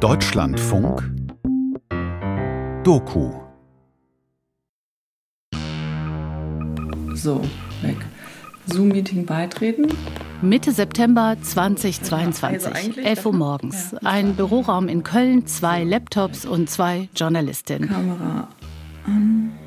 [0.00, 1.02] Deutschlandfunk
[2.82, 3.32] Doku
[7.14, 7.40] So,
[7.82, 7.96] weg.
[8.66, 9.86] Zoom-Meeting beitreten.
[10.42, 13.94] Mitte September 2022, Also 11 Uhr morgens.
[14.04, 17.88] Ein Büroraum in Köln, zwei Laptops und zwei Journalistinnen.
[17.88, 18.48] Kamera.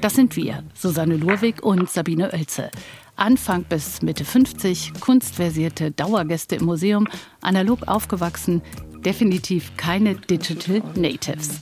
[0.02, 2.70] Das sind wir, Susanne Lurwig und Sabine Oelze.
[3.16, 7.08] Anfang bis Mitte 50, kunstversierte Dauergäste im Museum,
[7.42, 8.62] analog aufgewachsen,
[9.04, 11.62] definitiv keine Digital Natives.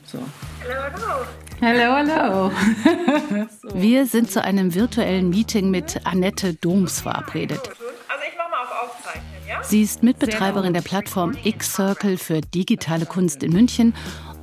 [1.62, 2.52] Hallo, hallo.
[3.74, 7.62] Wir sind zu einem virtuellen Meeting mit Annette Doms verabredet.
[7.70, 9.64] Also ich mache mal auf Aufzeichnen, ja?
[9.64, 13.94] Sie ist Mitbetreiberin der Plattform X-Circle für digitale Kunst in München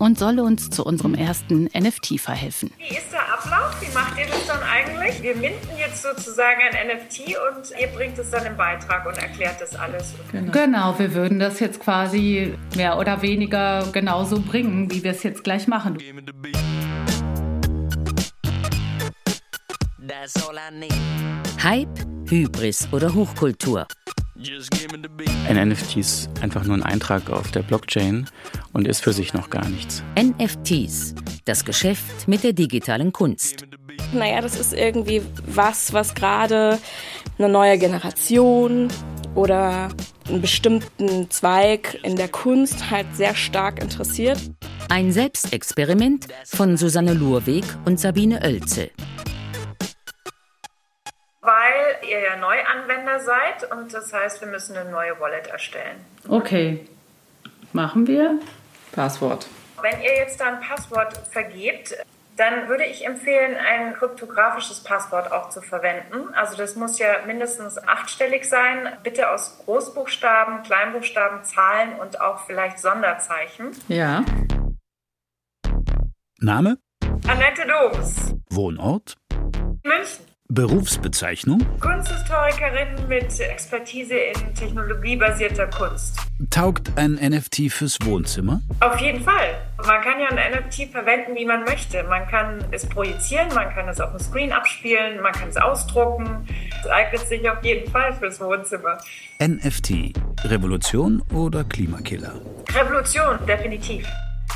[0.02, 2.72] und soll uns zu unserem ersten NFT verhelfen.
[2.76, 3.80] Wie ist der Ablauf?
[3.80, 5.22] Wie macht ihr das dann eigentlich?
[5.22, 9.60] Wir minden jetzt sozusagen ein NFT und ihr bringt es dann im Beitrag und erklärt
[9.60, 10.12] das alles.
[10.32, 15.44] Genau, wir würden das jetzt quasi mehr oder weniger genauso bringen, wie wir es jetzt
[15.44, 15.96] gleich machen.
[21.62, 23.86] Hype, Hybris oder Hochkultur.
[25.48, 28.28] Ein NFT ist einfach nur ein Eintrag auf der Blockchain
[28.72, 30.02] und ist für sich noch gar nichts.
[30.18, 33.66] NFTs, das Geschäft mit der digitalen Kunst.
[34.12, 36.78] Naja, das ist irgendwie was, was gerade
[37.38, 38.88] eine neue Generation
[39.34, 39.90] oder
[40.28, 44.38] einen bestimmten Zweig in der Kunst halt sehr stark interessiert.
[44.88, 48.90] Ein Selbstexperiment von Susanne Lurweg und Sabine Oelze.
[51.42, 55.96] Weil ihr ja Neuanwender seid und das heißt, wir müssen eine neue Wallet erstellen.
[56.28, 56.86] Okay,
[57.72, 58.38] machen wir.
[58.92, 59.48] Passwort.
[59.80, 61.96] Wenn ihr jetzt da ein Passwort vergebt,
[62.36, 66.32] dann würde ich empfehlen, ein kryptografisches Passwort auch zu verwenden.
[66.34, 68.96] Also das muss ja mindestens achtstellig sein.
[69.02, 73.72] Bitte aus Großbuchstaben, Kleinbuchstaben, Zahlen und auch vielleicht Sonderzeichen.
[73.88, 74.24] Ja.
[76.38, 76.78] Name,
[77.26, 79.16] Annette Doms, Wohnort,
[79.84, 80.31] München.
[80.54, 86.18] Berufsbezeichnung, Kunsthistorikerin mit Expertise in technologiebasierter Kunst.
[86.50, 88.60] taugt ein NFT fürs Wohnzimmer?
[88.80, 89.62] Auf jeden Fall.
[89.78, 92.02] Man kann ja ein NFT verwenden, wie man möchte.
[92.02, 96.46] Man kann es projizieren, man kann es auf dem Screen abspielen, man kann es ausdrucken.
[96.82, 98.98] Es eignet sich auf jeden Fall fürs Wohnzimmer.
[99.42, 100.12] NFT,
[100.44, 102.42] Revolution oder Klimakiller?
[102.74, 104.06] Revolution, definitiv.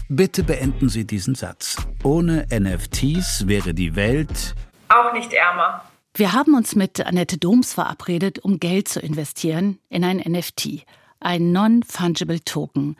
[0.08, 1.76] Bitte beenden Sie diesen Satz.
[2.04, 4.54] Ohne NFTs wäre die Welt
[4.88, 5.82] Auch nicht ärmer.
[6.14, 10.86] Wir haben uns mit Annette Doms verabredet, um Geld zu investieren in ein NFT,
[11.20, 12.96] ein Non-Fungible Token,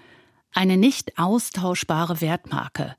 [0.52, 2.94] eine nicht austauschbare Wertmarke.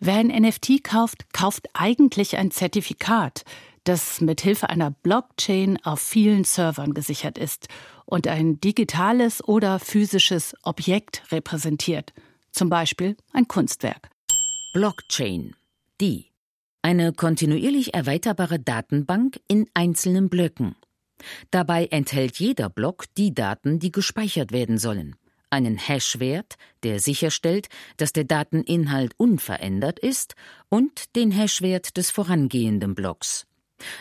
[0.00, 3.44] Wer ein NFT kauft, kauft eigentlich ein Zertifikat,
[3.84, 7.68] das mit Hilfe einer Blockchain auf vielen Servern gesichert ist
[8.04, 12.12] und ein digitales oder physisches Objekt repräsentiert,
[12.52, 14.10] zum Beispiel ein Kunstwerk.
[14.74, 15.56] Blockchain.
[16.00, 16.27] Die.
[16.82, 20.76] Eine kontinuierlich erweiterbare Datenbank in einzelnen Blöcken.
[21.50, 25.16] Dabei enthält jeder Block die Daten, die gespeichert werden sollen.
[25.50, 30.34] Einen Hashwert, der sicherstellt, dass der Dateninhalt unverändert ist,
[30.68, 33.46] und den Hashwert des vorangehenden Blocks.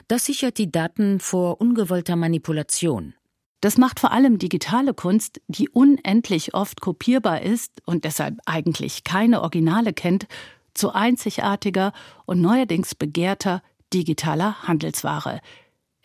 [0.08, 3.14] Das sichert die Daten vor ungewollter Manipulation.
[3.62, 9.42] Das macht vor allem digitale Kunst, die unendlich oft kopierbar ist und deshalb eigentlich keine
[9.42, 10.28] Originale kennt,
[10.78, 11.94] zu einzigartiger
[12.26, 13.62] und neuerdings begehrter
[13.94, 15.42] digitaler Handelsware.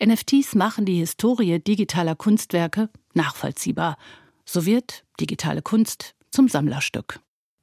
[0.03, 3.97] NFTs machen die Historie digitaler Kunstwerke nachvollziehbar.
[4.45, 7.19] So wird digitale Kunst zum Sammlerstück.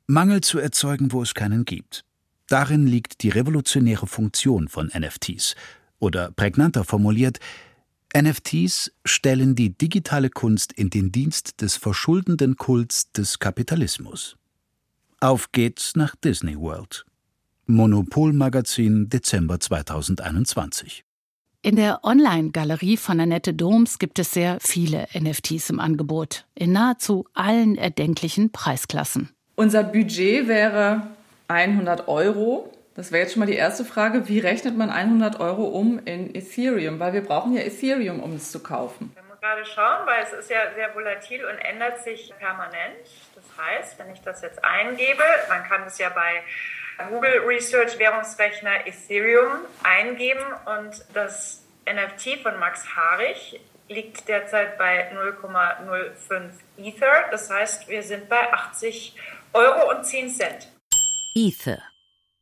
[0.06, 2.04] Mangel zu erzeugen, wo es keinen gibt.
[2.48, 5.54] Darin liegt die revolutionäre Funktion von NFTs.
[5.98, 7.38] Oder prägnanter formuliert,
[8.16, 14.36] NFTs stellen die digitale Kunst in den Dienst des verschuldenden Kults des Kapitalismus.
[15.22, 17.04] Auf geht's nach Disney World.
[17.66, 21.04] Monopol-Magazin, Dezember 2021.
[21.60, 27.26] In der Online-Galerie von Annette Doms gibt es sehr viele NFTs im Angebot, in nahezu
[27.34, 29.28] allen erdenklichen Preisklassen.
[29.56, 31.02] Unser Budget wäre
[31.48, 32.72] 100 Euro.
[32.94, 34.26] Das wäre jetzt schon mal die erste Frage.
[34.26, 36.98] Wie rechnet man 100 Euro um in Ethereum?
[36.98, 39.12] Weil wir brauchen ja Ethereum, um es zu kaufen.
[39.14, 43.04] Wir müssen gerade schauen, weil es ist ja sehr volatil und ändert sich permanent.
[43.60, 46.42] Heißt, wenn ich das jetzt eingebe, man kann es ja bei
[47.08, 56.50] Google Research Währungsrechner Ethereum eingeben und das NFT von Max Harich liegt derzeit bei 0,05
[56.78, 57.28] Ether.
[57.30, 59.16] Das heißt, wir sind bei 80
[59.52, 60.68] Euro und 10 Cent.
[61.34, 61.82] Ether.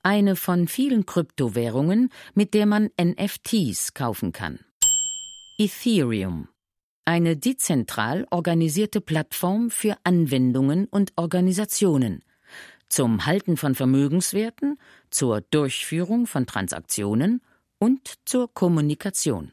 [0.02, 4.64] Eine von vielen Kryptowährungen, mit der man NFTs kaufen kann.
[5.58, 6.48] Ethereum.
[7.08, 12.22] Eine dezentral organisierte Plattform für Anwendungen und Organisationen.
[12.90, 14.78] zum Halten von Vermögenswerten,
[15.08, 17.40] zur Durchführung von Transaktionen
[17.78, 19.52] und zur Kommunikation.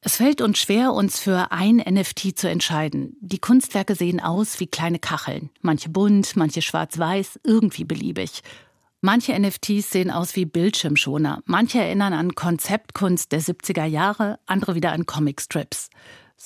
[0.00, 3.18] Es fällt uns schwer, uns für ein NFT zu entscheiden.
[3.20, 5.50] Die Kunstwerke sehen aus wie kleine Kacheln.
[5.60, 8.42] Manche bunt, manche schwarz-weiß, irgendwie beliebig.
[9.02, 11.42] Manche NFTs sehen aus wie Bildschirmschoner.
[11.44, 15.90] Manche erinnern an Konzeptkunst der 70er Jahre, andere wieder an Comicstrips.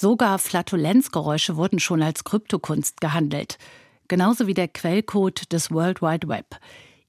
[0.01, 3.59] Sogar Flatulenzgeräusche wurden schon als Kryptokunst gehandelt.
[4.07, 6.55] Genauso wie der Quellcode des World Wide Web.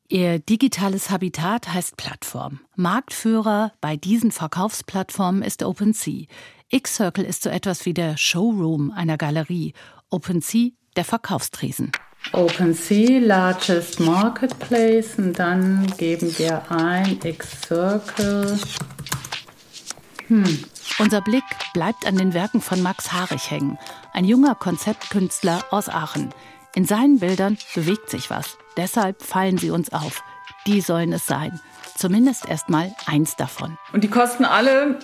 [0.07, 2.61] Ihr digitales Habitat heißt Plattform.
[2.75, 6.25] Marktführer bei diesen Verkaufsplattformen ist OpenSea.
[6.69, 9.73] X-Circle ist so etwas wie der Showroom einer Galerie.
[10.09, 11.91] OpenSea der Verkaufstresen.
[12.33, 18.57] OpenSea, largest marketplace, und dann geben wir ein X-Circle.
[20.27, 20.63] Hm.
[20.97, 21.43] Unser Blick
[21.73, 23.77] bleibt an den Werken von Max Harich hängen,
[24.13, 26.33] ein junger Konzeptkünstler aus Aachen.
[26.75, 28.57] In seinen Bildern bewegt sich was.
[28.77, 30.23] Deshalb fallen sie uns auf.
[30.67, 31.59] Die sollen es sein.
[31.95, 33.77] Zumindest erstmal eins davon.
[33.93, 34.99] Und die kosten alle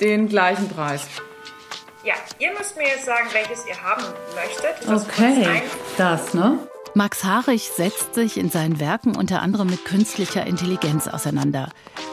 [0.00, 1.06] den gleichen Preis.
[2.04, 4.04] Ja, ihr müsst mir jetzt sagen, welches ihr haben
[4.34, 4.88] möchtet.
[4.88, 5.62] Das okay,
[5.96, 6.58] das, ne?
[6.96, 11.68] Max Harich setzt sich in seinen Werken unter anderem mit künstlicher Intelligenz auseinander.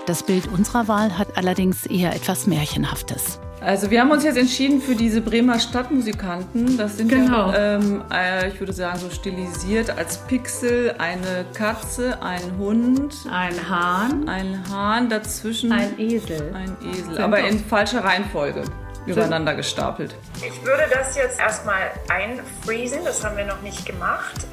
[0.08, 3.40] Das Bild unserer Wahl hat allerdings eher etwas Märchenhaftes.
[3.62, 6.78] Also wir haben uns jetzt entschieden für diese Bremer Stadtmusikanten.
[6.78, 7.54] Das sind genau.
[7.54, 13.70] ja, ähm, äh, ich würde sagen, so stilisiert als Pixel eine Katze, ein Hund, ein
[13.70, 18.66] Hahn, ein Hahn dazwischen, ein Esel, ein Esel, aber in falscher Reihenfolge
[19.06, 20.14] übereinander gestapelt.
[20.46, 24.46] Ich würde das jetzt erstmal einfriesen, das haben wir noch nicht gemacht.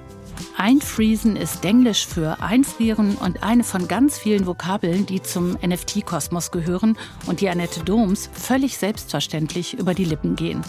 [0.57, 6.99] Einfriesen ist Englisch für einfrieren und eine von ganz vielen Vokabeln, die zum NFT-Kosmos gehören
[7.27, 10.63] und die Annette Doms völlig selbstverständlich über die Lippen gehen.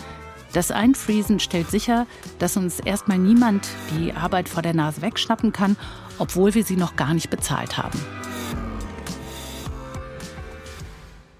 [0.53, 2.07] Das Einfriesen stellt sicher,
[2.39, 3.67] dass uns erstmal niemand
[3.97, 5.77] die Arbeit vor der Nase wegschnappen kann,
[6.17, 7.99] obwohl wir sie noch gar nicht bezahlt haben.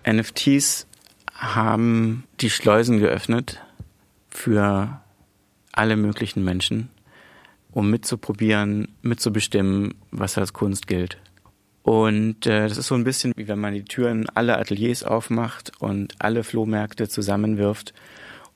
[0.08, 0.88] NFTs
[1.36, 3.62] haben die Schleusen geöffnet
[4.30, 5.02] für
[5.74, 6.90] alle möglichen Menschen
[7.72, 11.18] um mitzuprobieren, mitzubestimmen, was als Kunst gilt.
[11.84, 15.72] Und äh, das ist so ein bisschen wie wenn man die Türen aller Ateliers aufmacht
[15.80, 17.94] und alle Flohmärkte zusammenwirft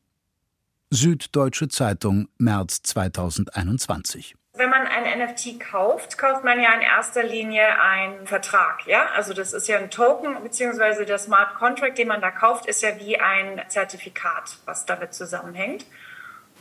[0.89, 4.33] Süddeutsche Zeitung, März 2021.
[4.53, 8.87] Wenn man ein NFT kauft, kauft man ja in erster Linie einen Vertrag.
[8.87, 9.11] Ja?
[9.15, 12.81] Also das ist ja ein Token, beziehungsweise der Smart Contract, den man da kauft, ist
[12.81, 15.85] ja wie ein Zertifikat, was damit zusammenhängt.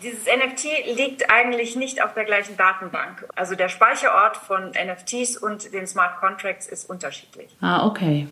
[0.02, 3.26] Dieses NFT liegt eigentlich nicht auf der gleichen Datenbank.
[3.34, 7.56] Also der Speicherort von NFTs und den Smart Contracts ist unterschiedlich.
[7.60, 8.28] Ah, okay.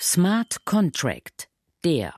[0.00, 1.48] Smart Contract.
[1.84, 2.14] Der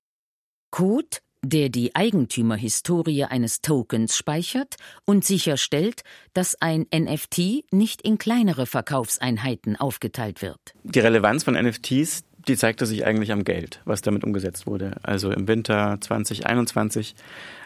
[0.71, 6.03] Code, der die Eigentümerhistorie eines Tokens speichert und sicherstellt,
[6.35, 10.75] dass ein NFT nicht in kleinere Verkaufseinheiten aufgeteilt wird.
[10.85, 14.99] Die Relevanz von NFTs, die zeigte sich eigentlich am Geld, was damit umgesetzt wurde.
[15.03, 17.15] Also im Winter 2021,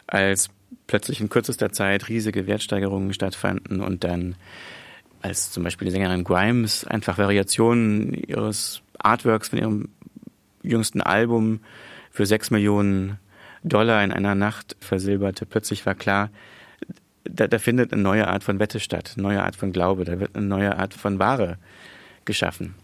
[0.07, 0.51] als
[0.87, 4.35] plötzlich in kürzester Zeit riesige Wertsteigerungen stattfanden und dann
[5.23, 9.89] als zum Beispiel die Sängerin Grimes einfach Variationen ihres Artworks von ihrem
[10.63, 11.61] jüngsten Album
[12.11, 13.19] für sechs Millionen
[13.63, 15.47] Dollar in einer Nacht versilberte.
[15.47, 16.31] Plötzlich war klar,
[17.25, 20.19] da, da findet eine neue Art von Wette statt, eine neue Art von Glaube, da
[20.19, 21.59] wird eine neue Art von Ware
[22.25, 22.75] geschaffen.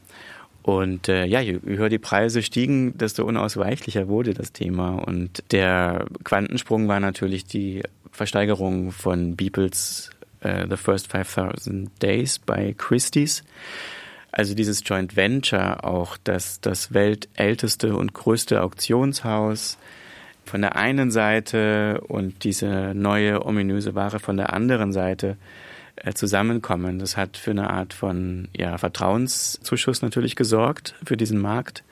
[0.66, 4.96] Und äh, ja, je höher die Preise stiegen, desto unausweichlicher wurde das Thema.
[4.96, 10.10] Und der Quantensprung war natürlich die Versteigerung von Beeples
[10.44, 13.44] uh, The First 5000 Days bei Christie's.
[14.32, 19.78] Also dieses Joint Venture auch, dass das weltälteste und größte Auktionshaus
[20.44, 25.65] von der einen Seite und diese neue ominöse Ware von der anderen Seite äh,
[26.14, 26.98] zusammenkommen.
[26.98, 31.84] Das hat für eine Art von ja, Vertrauenszuschuss natürlich gesorgt für diesen Markt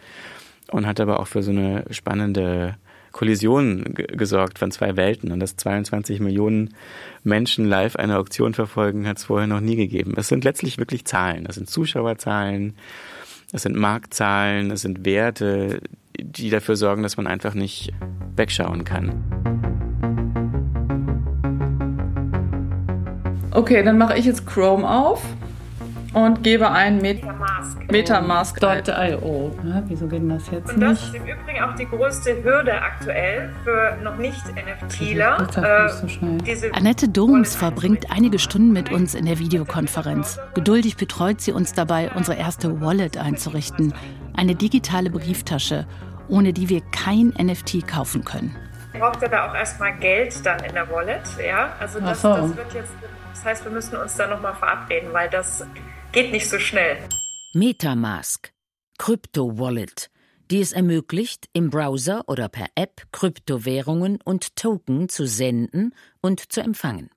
[0.70, 2.76] und hat aber auch für so eine spannende
[3.12, 5.32] Kollision gesorgt von zwei Welten.
[5.32, 6.74] Und dass 22 Millionen
[7.22, 10.14] Menschen live eine Auktion verfolgen, hat es vorher noch nie gegeben.
[10.16, 11.44] Es sind letztlich wirklich Zahlen.
[11.44, 12.74] Das sind Zuschauerzahlen,
[13.52, 15.80] das sind Marktzahlen, das sind Werte,
[16.18, 17.92] die dafür sorgen, dass man einfach nicht
[18.36, 19.73] wegschauen kann.
[23.54, 25.22] Okay, dann mache ich jetzt Chrome auf
[26.12, 27.88] und gebe ein Metamask.
[27.88, 29.52] Metamask.io.
[29.64, 33.52] Ja, wieso geht das jetzt und das ist im Übrigen auch die größte Hürde aktuell
[33.62, 35.46] für noch nicht NFTler.
[35.56, 40.40] Äh, so Annette Doms verbringt einige Stunden mit uns in der Videokonferenz.
[40.54, 43.94] Geduldig betreut sie uns dabei, unsere erste Wallet einzurichten.
[44.36, 45.86] Eine digitale Brieftasche,
[46.26, 48.56] ohne die wir kein NFT kaufen können.
[48.98, 51.22] Braucht da auch erstmal Geld dann in der Wallet?
[51.44, 52.28] Ja, also das, so.
[52.28, 52.92] das wird jetzt
[53.34, 55.66] das heißt, wir müssen uns da nochmal verabreden, weil das
[56.12, 56.98] geht nicht so schnell.
[57.52, 58.52] Metamask,
[58.96, 60.08] Crypto Wallet,
[60.52, 66.60] die es ermöglicht, im Browser oder per App Kryptowährungen und Token zu senden und zu
[66.60, 67.10] empfangen.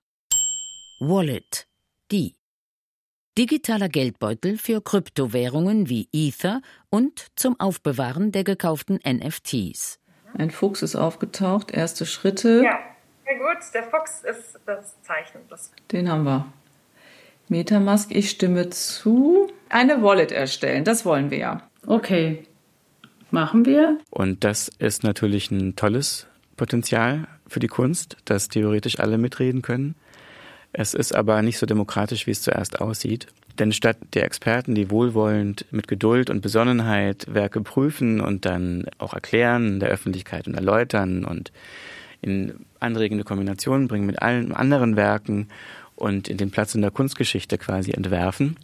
[0.99, 1.67] Wallet,
[2.11, 2.33] die
[3.37, 9.99] digitaler Geldbeutel für Kryptowährungen wie Ether und zum Aufbewahren der gekauften NFTs.
[10.33, 12.63] Ein Fuchs ist aufgetaucht, erste Schritte.
[12.63, 12.79] Ja.
[13.27, 15.41] Sehr gut, der Fuchs ist das Zeichen.
[15.49, 16.45] Das Den haben wir.
[17.49, 19.51] Metamask, ich stimme zu.
[19.67, 21.69] Eine Wallet erstellen, das wollen wir ja.
[21.85, 22.43] Okay,
[23.29, 23.97] machen wir.
[24.11, 29.95] Und das ist natürlich ein tolles Potenzial für die Kunst, dass theoretisch alle mitreden können.
[30.71, 33.27] Es ist aber nicht so demokratisch, wie es zuerst aussieht.
[33.59, 39.13] Denn statt der Experten, die wohlwollend mit Geduld und Besonnenheit Werke prüfen und dann auch
[39.13, 41.51] erklären, der Öffentlichkeit und erläutern und
[42.21, 45.47] in anregende Kombinationen bringen mit allen anderen Werken
[45.95, 48.57] und in den Platz in der Kunstgeschichte quasi entwerfen.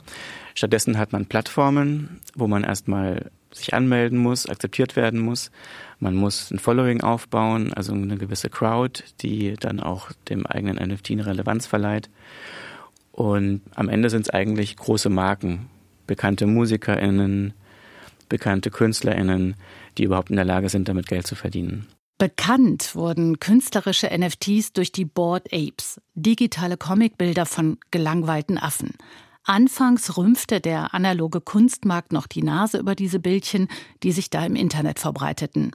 [0.56, 5.52] Stattdessen hat man Plattformen, wo man erstmal sich anmelden muss, akzeptiert werden muss.
[6.00, 11.12] Man muss ein Following aufbauen, also eine gewisse Crowd, die dann auch dem eigenen NFT
[11.12, 12.10] eine Relevanz verleiht.
[13.12, 15.70] Und am Ende sind es eigentlich große Marken,
[16.08, 17.54] bekannte MusikerInnen,
[18.28, 19.56] bekannte KünstlerInnen,
[19.98, 21.88] die überhaupt in der Lage sind, damit Geld zu verdienen.
[22.24, 28.94] Bekannt wurden künstlerische NFTs durch die Board Apes, digitale Comicbilder von gelangweilten Affen.
[29.44, 33.68] Anfangs rümpfte der analoge Kunstmarkt noch die Nase über diese Bildchen,
[34.04, 35.72] die sich da im Internet verbreiteten.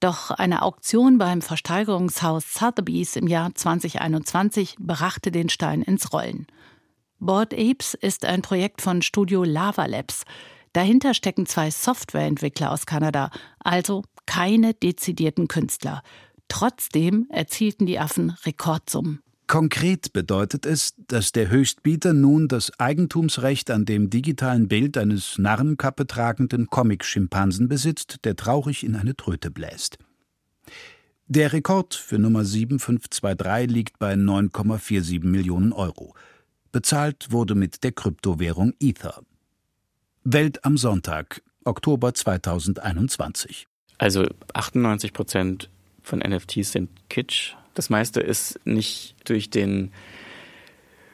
[0.00, 6.48] Doch eine Auktion beim Versteigerungshaus Sotheby's im Jahr 2021 brachte den Stein ins Rollen.
[7.20, 10.24] Board Apes ist ein Projekt von Studio Lava Labs.
[10.72, 13.30] Dahinter stecken zwei Softwareentwickler aus Kanada,
[13.60, 16.02] also keine dezidierten Künstler.
[16.48, 19.20] Trotzdem erzielten die Affen Rekordsummen.
[19.46, 26.06] Konkret bedeutet es, dass der Höchstbieter nun das Eigentumsrecht an dem digitalen Bild eines Narrenkappe
[26.06, 29.98] tragenden Comic-Schimpansen besitzt, der traurig in eine Tröte bläst.
[31.26, 36.14] Der Rekord für Nummer 7523 liegt bei 9,47 Millionen Euro.
[36.72, 39.22] Bezahlt wurde mit der Kryptowährung Ether.
[40.24, 43.66] Welt am Sonntag, Oktober 2021.
[44.02, 45.70] Also 98 Prozent
[46.02, 47.52] von NFTs sind Kitsch.
[47.74, 49.92] Das meiste ist nicht durch den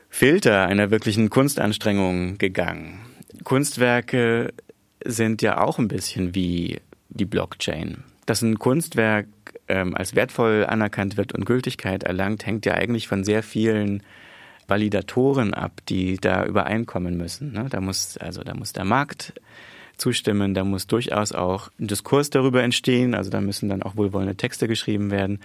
[0.09, 2.99] Filter einer wirklichen Kunstanstrengung gegangen.
[3.45, 4.55] Kunstwerke
[5.05, 6.81] sind ja auch ein bisschen wie
[7.11, 8.05] die Blockchain.
[8.25, 9.27] Dass ein Kunstwerk
[9.69, 14.03] ähm, als wertvoll anerkannt wird und Gültigkeit erlangt, hängt ja eigentlich von sehr vielen
[14.67, 17.53] Validatoren ab, die da übereinkommen müssen.
[17.53, 17.67] Ne?
[17.69, 19.35] Da muss also da muss der Markt
[19.99, 20.55] zustimmen.
[20.55, 23.15] Da muss durchaus auch ein Diskurs darüber entstehen.
[23.15, 25.41] Also da müssen dann auch wohlwollende Texte geschrieben werden.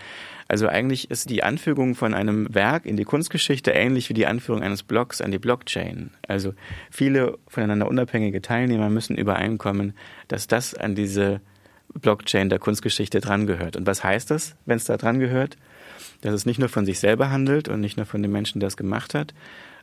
[0.48, 4.62] Also eigentlich ist die Anfügung von einem Werk in die Kunstgeschichte ähnlich wie die Anführung
[4.62, 6.12] eines Blogs an die Blockchain.
[6.28, 6.54] Also
[6.92, 9.94] viele voneinander unabhängige Teilnehmer müssen übereinkommen,
[10.28, 11.42] dass das an diese
[11.94, 13.76] Blockchain der Kunstgeschichte drangehört.
[13.76, 15.58] Und was heißt das, wenn es da drangehört?
[16.22, 18.68] Dass es nicht nur von sich selber handelt und nicht nur von dem Menschen, der
[18.68, 19.34] es gemacht hat,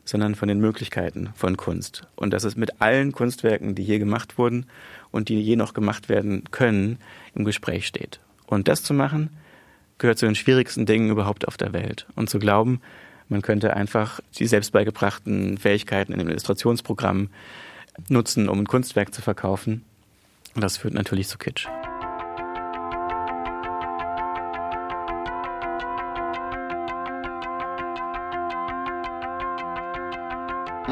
[0.04, 2.06] sondern von den Möglichkeiten von Kunst.
[2.16, 4.66] Und dass es mit allen Kunstwerken, die je gemacht wurden
[5.10, 6.98] und die je noch gemacht werden können,
[7.34, 8.20] im Gespräch steht.
[8.46, 9.30] Und das zu machen,
[9.98, 12.06] gehört zu den schwierigsten Dingen überhaupt auf der Welt.
[12.16, 12.80] Und zu glauben,
[13.28, 17.28] man könnte einfach die selbst beigebrachten Fähigkeiten in dem Illustrationsprogramm
[18.08, 19.84] nutzen, um ein Kunstwerk zu verkaufen,
[20.56, 21.68] das führt natürlich zu Kitsch.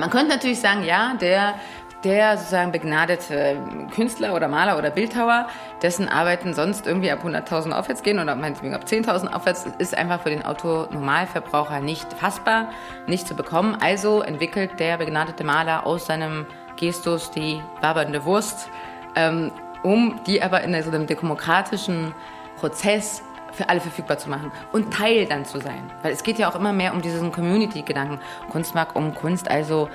[0.09, 1.57] Man könnte natürlich sagen, ja, der,
[2.03, 3.59] der sozusagen begnadete
[3.95, 5.49] Künstler oder Maler oder Bildhauer,
[5.83, 10.23] dessen Arbeiten sonst irgendwie ab 100.000 aufwärts gehen oder meinetwegen ab 10.000 aufwärts, ist einfach
[10.23, 12.71] für den Autonormalverbraucher nicht fassbar,
[13.07, 13.77] nicht zu bekommen.
[13.83, 16.47] Also entwickelt der begnadete Maler aus seinem
[16.79, 18.71] Gestus die wabernde Wurst,
[19.15, 22.15] ähm, um die aber in so einem demokratischen
[22.57, 25.91] Prozess für alle verfügbar zu machen und Teil dann zu sein.
[26.03, 28.19] Weil es geht ja auch immer mehr um diesen Community-Gedanken.
[28.51, 29.89] Kunst mag um Kunst also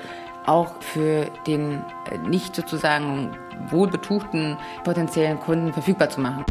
[0.46, 3.32] auch für den äh, nicht sozusagen
[3.70, 6.46] wohlbetuchten potenziellen Kunden verfügbar zu machen.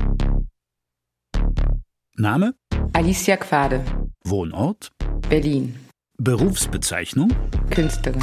[2.15, 2.55] Name?
[2.93, 3.85] Alicia Quade.
[4.25, 4.91] Wohnort?
[5.29, 5.79] Berlin.
[6.19, 7.33] Berufsbezeichnung?
[7.71, 8.23] Künstlerin.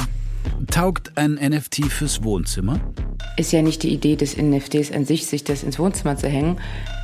[0.70, 2.80] Taugt ein NFT fürs Wohnzimmer?
[3.40, 6.58] Ist ja nicht die Idee des NFTs an sich, sich das ins Wohnzimmer zu hängen.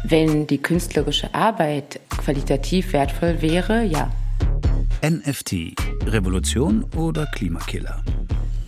[0.05, 4.13] Wenn die künstlerische Arbeit qualitativ wertvoll wäre, ja.
[5.03, 5.75] NFT,
[6.05, 8.05] Revolution oder Klimakiller?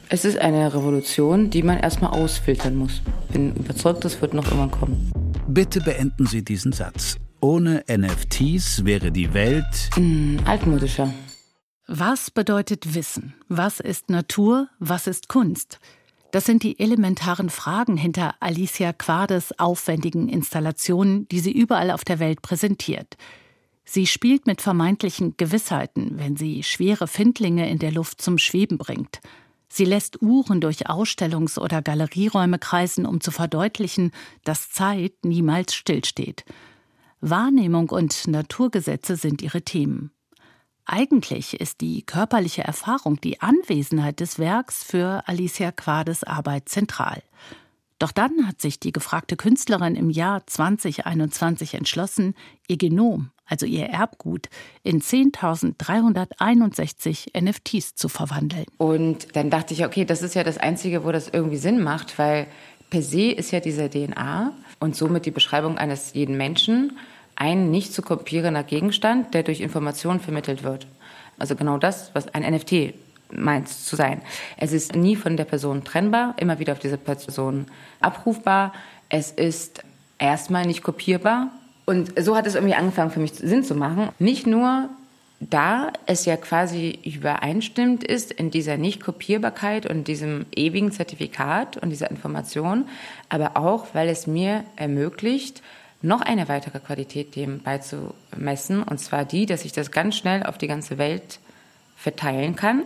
[0.09, 3.03] Es ist eine Revolution, die man erstmal ausfiltern muss.
[3.35, 5.13] Bin überzeugt, das wird noch irgendwann kommen.
[5.47, 7.19] Bitte beenden Sie diesen Satz.
[7.43, 11.13] Ohne NFTs wäre die Welt hm, altmodischer.
[11.87, 13.35] Was bedeutet Wissen?
[13.49, 14.69] Was ist Natur?
[14.79, 15.81] Was ist Kunst?
[16.31, 22.19] Das sind die elementaren Fragen hinter Alicia Quades aufwendigen Installationen, die sie überall auf der
[22.19, 23.17] Welt präsentiert.
[23.85, 29.21] Sie spielt mit vermeintlichen Gewissheiten, wenn sie schwere Findlinge in der Luft zum Schweben bringt.
[29.71, 34.13] Sie lässt Uhren durch Ausstellungs- oder Galerieräume kreisen, um zu verdeutlichen,
[34.45, 36.45] dass Zeit niemals stillsteht.
[37.21, 40.11] Wahrnehmung und Naturgesetze sind ihre Themen.
[40.91, 47.23] Eigentlich ist die körperliche Erfahrung, die Anwesenheit des Werks für Alicia Quades Arbeit zentral.
[47.99, 52.35] Doch dann hat sich die gefragte Künstlerin im Jahr 2021 entschlossen,
[52.69, 54.49] ihr Genom, also ihr Erbgut,
[54.83, 58.65] in 10.361 NFTs zu verwandeln.
[58.79, 62.19] Und dann dachte ich, okay, das ist ja das Einzige, wo das irgendwie Sinn macht,
[62.19, 62.47] weil
[62.89, 66.97] per se ist ja diese DNA und somit die Beschreibung eines jeden Menschen
[67.39, 70.87] ein nicht zu kopierender Gegenstand, der durch Informationen vermittelt wird.
[71.39, 72.95] Also genau das, was ein NFT
[73.31, 74.23] meint zu sein.
[74.57, 77.67] Es ist nie von der Person trennbar, immer wieder auf diese Person
[78.01, 78.73] abrufbar.
[79.09, 79.85] Es ist
[80.19, 81.53] erstmal nicht kopierbar.
[81.87, 84.09] Und so hat es irgendwie angefangen für mich Sinn zu machen.
[84.19, 84.89] Nicht nur
[85.41, 92.11] da es ja quasi übereinstimmt ist in dieser Nicht-Kopierbarkeit und diesem ewigen Zertifikat und dieser
[92.11, 92.87] Information,
[93.29, 95.63] aber auch, weil es mir ermöglicht,
[96.01, 100.59] noch eine weitere Qualität dem beizumessen, und zwar die, dass ich das ganz schnell auf
[100.59, 101.41] die ganze Welt
[101.97, 102.85] verteilen kann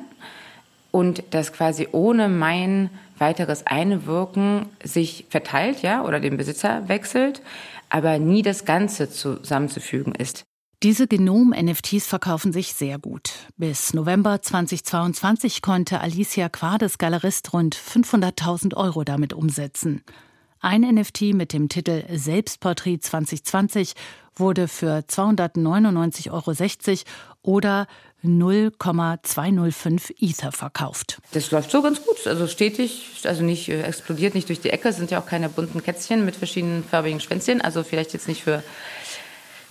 [0.91, 7.43] und das quasi ohne mein weiteres Einwirken sich verteilt, ja, oder den Besitzer wechselt,
[7.89, 10.45] aber nie das Ganze zusammenzufügen ist.
[10.83, 13.35] Diese Genom-NFTs verkaufen sich sehr gut.
[13.57, 20.03] Bis November 2022 konnte Alicia Quades Galerist rund 500.000 Euro damit umsetzen.
[20.65, 23.95] Ein NFT mit dem Titel Selbstporträt 2020
[24.37, 26.53] wurde für 299,60 Euro
[27.43, 27.89] oder
[28.23, 31.21] 0,205 Ether verkauft.
[31.33, 34.93] Das läuft so ganz gut, also stetig, also nicht äh, explodiert nicht durch die Ecke.
[34.93, 38.63] Sind ja auch keine bunten Kätzchen mit verschiedenen farbigen Schwänzchen, also vielleicht jetzt nicht für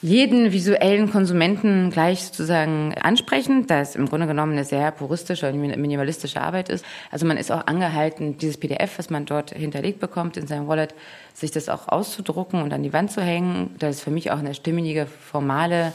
[0.01, 5.59] jeden visuellen Konsumenten gleich sozusagen ansprechen, da es im Grunde genommen eine sehr puristische und
[5.59, 6.83] minimalistische Arbeit ist.
[7.11, 10.95] Also man ist auch angehalten, dieses PDF, was man dort hinterlegt bekommt in seinem Wallet,
[11.33, 13.75] sich das auch auszudrucken und an die Wand zu hängen.
[13.77, 15.93] Das ist für mich auch eine stimmige, formale,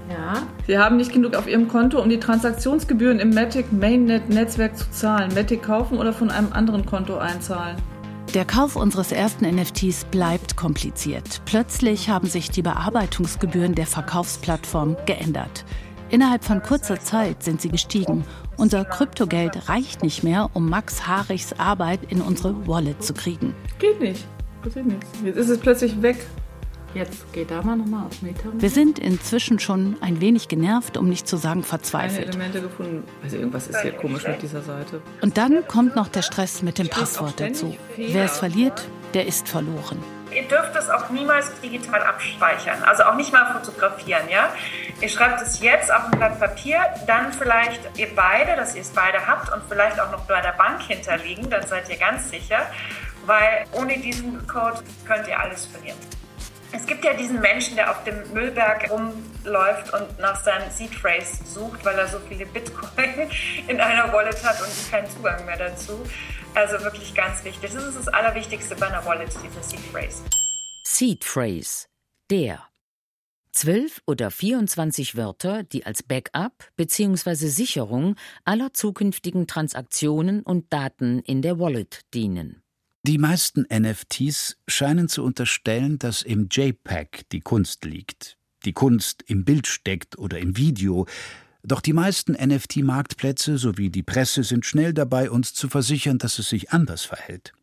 [0.10, 0.44] Ja.
[0.68, 4.90] Sie haben nicht genug auf Ihrem Konto, um die Transaktionsgebühren im Matic Mainnet Netzwerk zu
[4.92, 5.34] zahlen.
[5.34, 7.78] Matic kaufen oder von einem anderen Konto einzahlen?
[8.34, 11.42] Der Kauf unseres ersten NFTs bleibt kompliziert.
[11.46, 15.64] Plötzlich haben sich die Bearbeitungsgebühren der Verkaufsplattform geändert.
[16.14, 18.24] Innerhalb von kurzer Zeit sind sie gestiegen.
[18.56, 23.56] Unser Kryptogeld reicht nicht mehr, um Max Harichs Arbeit in unsere Wallet zu kriegen.
[23.80, 24.24] Geht nicht.
[24.62, 25.08] Passiert nichts.
[25.26, 26.18] Jetzt ist es plötzlich weg.
[26.94, 28.48] Jetzt geht da mal nochmal auf Meta.
[28.54, 32.28] Wir sind inzwischen schon ein wenig genervt, um nicht zu sagen verzweifelt.
[32.28, 33.04] Elemente gefunden.
[33.24, 35.02] Also irgendwas ist hier komisch mit dieser Seite.
[35.24, 37.76] Und dann kommt noch der Stress mit dem Passwort dazu.
[37.98, 39.98] Wer es verliert, der ist verloren.
[40.36, 44.54] Ihr dürft es auch niemals digital abspeichern, also auch nicht mal fotografieren, ja?
[45.02, 48.90] Ihr schreibt es jetzt auf ein Blatt Papier, dann vielleicht ihr beide, dass ihr es
[48.90, 52.66] beide habt und vielleicht auch noch bei der Bank hinterliegen, dann seid ihr ganz sicher,
[53.26, 55.98] weil ohne diesen Code könnt ihr alles verlieren.
[56.76, 61.44] Es gibt ja diesen Menschen, der auf dem Müllberg rumläuft und nach seinem Seed Phrase
[61.46, 63.30] sucht, weil er so viele Bitcoin
[63.68, 66.04] in einer Wallet hat und keinen Zugang mehr dazu.
[66.56, 67.72] Also wirklich ganz wichtig.
[67.74, 70.24] Das ist das Allerwichtigste bei einer Wallet, diese Seed Phrase.
[70.84, 71.88] Seed Phrase.
[72.30, 72.64] Der.
[73.52, 77.48] Zwölf oder 24 Wörter, die als Backup bzw.
[77.48, 82.62] Sicherung aller zukünftigen Transaktionen und Daten in der Wallet dienen.
[83.06, 89.44] Die meisten NFTs scheinen zu unterstellen, dass im JPEG die Kunst liegt, die Kunst im
[89.44, 91.06] Bild steckt oder im Video,
[91.64, 96.50] doch die meisten NFT-Marktplätze sowie die Presse sind schnell dabei, uns zu versichern, dass es
[96.50, 97.54] sich anders verhält.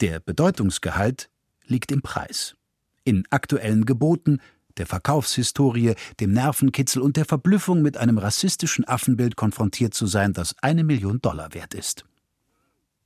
[0.00, 1.28] Der Bedeutungsgehalt
[1.66, 2.56] liegt im Preis,
[3.04, 4.40] in aktuellen Geboten,
[4.78, 10.56] der Verkaufshistorie, dem Nervenkitzel und der Verblüffung, mit einem rassistischen Affenbild konfrontiert zu sein, das
[10.62, 12.04] eine Million Dollar wert ist.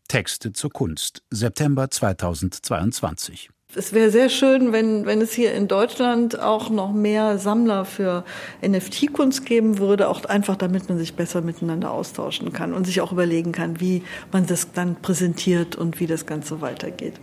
[0.07, 3.50] Texte zur Kunst, September 2022.
[3.76, 8.24] Es wäre sehr schön, wenn, wenn es hier in Deutschland auch noch mehr Sammler für
[8.62, 13.10] NFT-Kunst geben würde, auch einfach damit man sich besser miteinander austauschen kann und sich auch
[13.10, 17.14] überlegen kann, wie man das dann präsentiert und wie das Ganze weitergeht.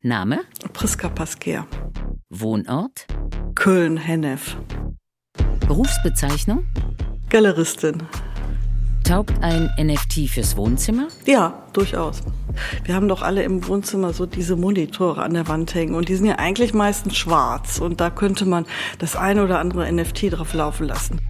[0.00, 0.40] Name?
[0.72, 1.66] Priska Pasquer.
[2.28, 3.06] Wohnort?
[3.54, 4.56] Köln-Hennef.
[5.68, 6.66] Berufsbezeichnung?
[7.28, 8.02] Galeristin.
[9.04, 11.08] Taugt ein NFT fürs Wohnzimmer?
[11.26, 12.22] Ja, durchaus.
[12.84, 16.14] Wir haben doch alle im Wohnzimmer so diese Monitore an der Wand hängen und die
[16.14, 18.64] sind ja eigentlich meistens schwarz und da könnte man
[18.98, 21.20] das eine oder andere NFT drauf laufen lassen.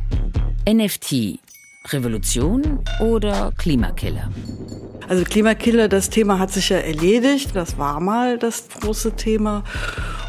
[0.69, 1.41] NFT,
[1.89, 4.31] Revolution oder Klimakiller?
[5.09, 7.51] Also Klimakiller, das Thema hat sich ja erledigt.
[7.55, 9.65] Das war mal das große Thema.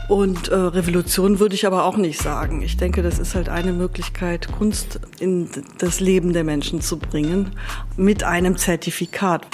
[0.09, 2.61] Und äh, Revolution würde ich aber auch nicht sagen.
[2.61, 7.51] Ich denke, das ist halt eine Möglichkeit, Kunst in das Leben der Menschen zu bringen
[7.95, 9.47] mit einem Zertifikat.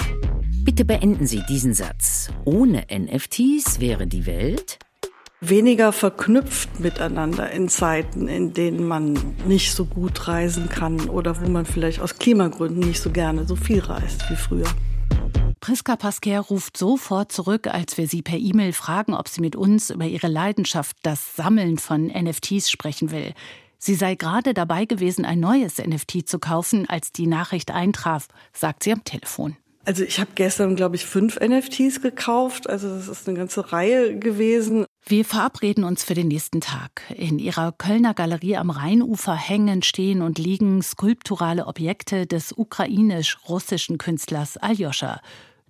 [0.64, 2.30] Bitte beenden Sie diesen Satz.
[2.44, 4.78] Ohne NFTs wäre die Welt
[5.40, 11.48] weniger verknüpft miteinander in Zeiten, in denen man nicht so gut reisen kann oder wo
[11.48, 14.68] man vielleicht aus Klimagründen nicht so gerne so viel reist wie früher.
[15.60, 19.90] Priska Pasquer ruft sofort zurück, als wir sie per E-Mail fragen, ob sie mit uns
[19.90, 23.34] über ihre Leidenschaft, das Sammeln von NFTs, sprechen will.
[23.78, 28.84] Sie sei gerade dabei gewesen, ein neues NFT zu kaufen, als die Nachricht eintraf, sagt
[28.84, 29.56] sie am Telefon.
[29.84, 32.68] Also ich habe gestern, glaube ich, fünf NFTs gekauft.
[32.68, 34.84] Also das ist eine ganze Reihe gewesen.
[35.06, 37.02] Wir verabreden uns für den nächsten Tag.
[37.14, 44.56] In ihrer Kölner Galerie am Rheinufer hängen, stehen und liegen skulpturale Objekte des ukrainisch-russischen Künstlers
[44.56, 45.20] Aljoscha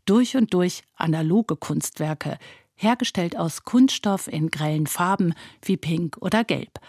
[0.04, 2.38] durch und durch analoge Kunstwerke,
[2.74, 6.80] hergestellt aus Kunststoff in grellen Farben wie Pink oder Gelb.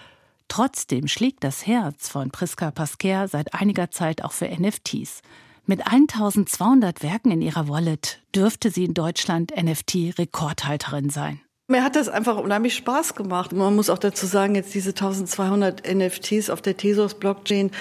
[0.48, 5.22] Trotzdem schlägt das Herz von Priska Pasquer seit einiger Zeit auch für NFTs.
[5.66, 11.40] Mit 1200 Werken in ihrer Wallet dürfte sie in Deutschland NFT-Rekordhalterin sein.
[11.72, 13.54] Mir hat das einfach unheimlich Spaß gemacht.
[13.54, 17.72] Man muss auch dazu sagen, jetzt diese 1200 NFTs auf der Tesos Blockchain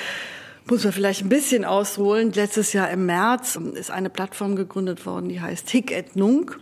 [0.67, 2.31] muss man vielleicht ein bisschen ausholen.
[2.31, 6.57] Letztes Jahr im März ist eine Plattform gegründet worden, die heißt Hic et Nunc.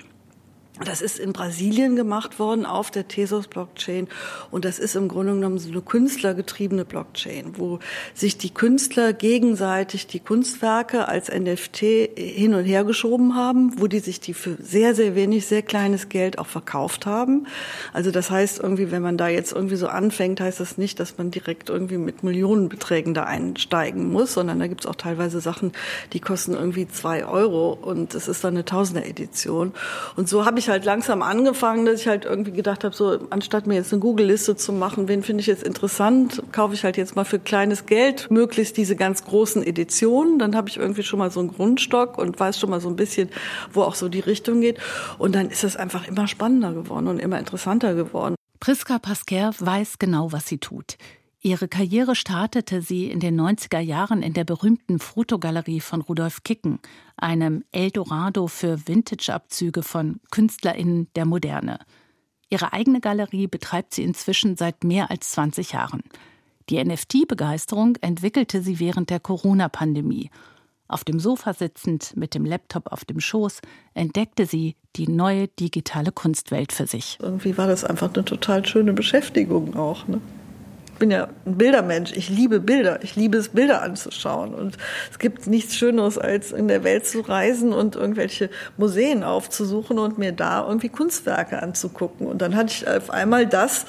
[0.84, 4.08] Das ist in Brasilien gemacht worden auf der Tezos-Blockchain
[4.50, 7.80] und das ist im Grunde genommen so eine künstlergetriebene Blockchain, wo
[8.14, 11.78] sich die Künstler gegenseitig die Kunstwerke als NFT
[12.16, 16.08] hin und her geschoben haben, wo die sich die für sehr, sehr wenig, sehr kleines
[16.08, 17.46] Geld auch verkauft haben.
[17.92, 21.18] Also das heißt irgendwie, wenn man da jetzt irgendwie so anfängt, heißt das nicht, dass
[21.18, 25.72] man direkt irgendwie mit Millionenbeträgen da einsteigen muss, sondern da gibt es auch teilweise Sachen,
[26.12, 29.72] die kosten irgendwie zwei Euro und es ist dann eine Tausender-Edition.
[30.16, 33.66] Und so habe ich halt langsam angefangen, dass ich halt irgendwie gedacht habe, so anstatt
[33.66, 37.16] mir jetzt eine Google-Liste zu machen, wen finde ich jetzt interessant, kaufe ich halt jetzt
[37.16, 40.38] mal für kleines Geld möglichst diese ganz großen Editionen.
[40.38, 42.96] Dann habe ich irgendwie schon mal so einen Grundstock und weiß schon mal so ein
[42.96, 43.30] bisschen,
[43.72, 44.78] wo auch so die Richtung geht.
[45.16, 48.34] Und dann ist es einfach immer spannender geworden und immer interessanter geworden.
[48.60, 50.98] Priska Pasquer weiß genau, was sie tut.
[51.40, 56.80] Ihre Karriere startete sie in den 90er Jahren in der berühmten Fotogalerie von Rudolf Kicken,
[57.16, 61.78] einem Eldorado für Vintage-Abzüge von KünstlerInnen der Moderne.
[62.50, 66.02] Ihre eigene Galerie betreibt sie inzwischen seit mehr als 20 Jahren.
[66.70, 70.30] Die NFT-Begeisterung entwickelte sie während der Corona-Pandemie.
[70.88, 73.60] Auf dem Sofa sitzend, mit dem Laptop auf dem Schoß,
[73.94, 77.18] entdeckte sie die neue digitale Kunstwelt für sich.
[77.20, 80.08] Irgendwie war das einfach eine total schöne Beschäftigung auch.
[80.08, 80.20] Ne?
[80.98, 82.12] Bin ja ein Bildermensch.
[82.12, 83.02] Ich liebe Bilder.
[83.02, 84.54] Ich liebe es, Bilder anzuschauen.
[84.54, 84.76] Und
[85.10, 90.18] es gibt nichts Schöneres, als in der Welt zu reisen und irgendwelche Museen aufzusuchen und
[90.18, 92.26] mir da irgendwie Kunstwerke anzugucken.
[92.26, 93.86] Und dann hatte ich auf einmal das,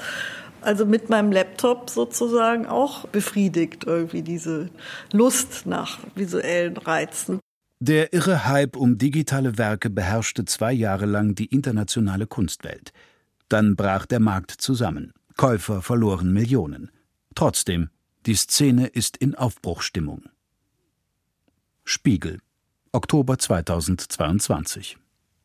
[0.62, 4.68] also mit meinem Laptop sozusagen auch befriedigt, irgendwie diese
[5.12, 7.40] Lust nach visuellen Reizen.
[7.82, 12.92] Der irre Hype um digitale Werke beherrschte zwei Jahre lang die internationale Kunstwelt.
[13.48, 15.12] Dann brach der Markt zusammen.
[15.38, 16.90] Käufer verloren Millionen.
[17.34, 17.90] Trotzdem,
[18.26, 20.24] die Szene ist in Aufbruchstimmung.
[21.84, 22.40] Spiegel,
[22.92, 24.98] Oktober 2022.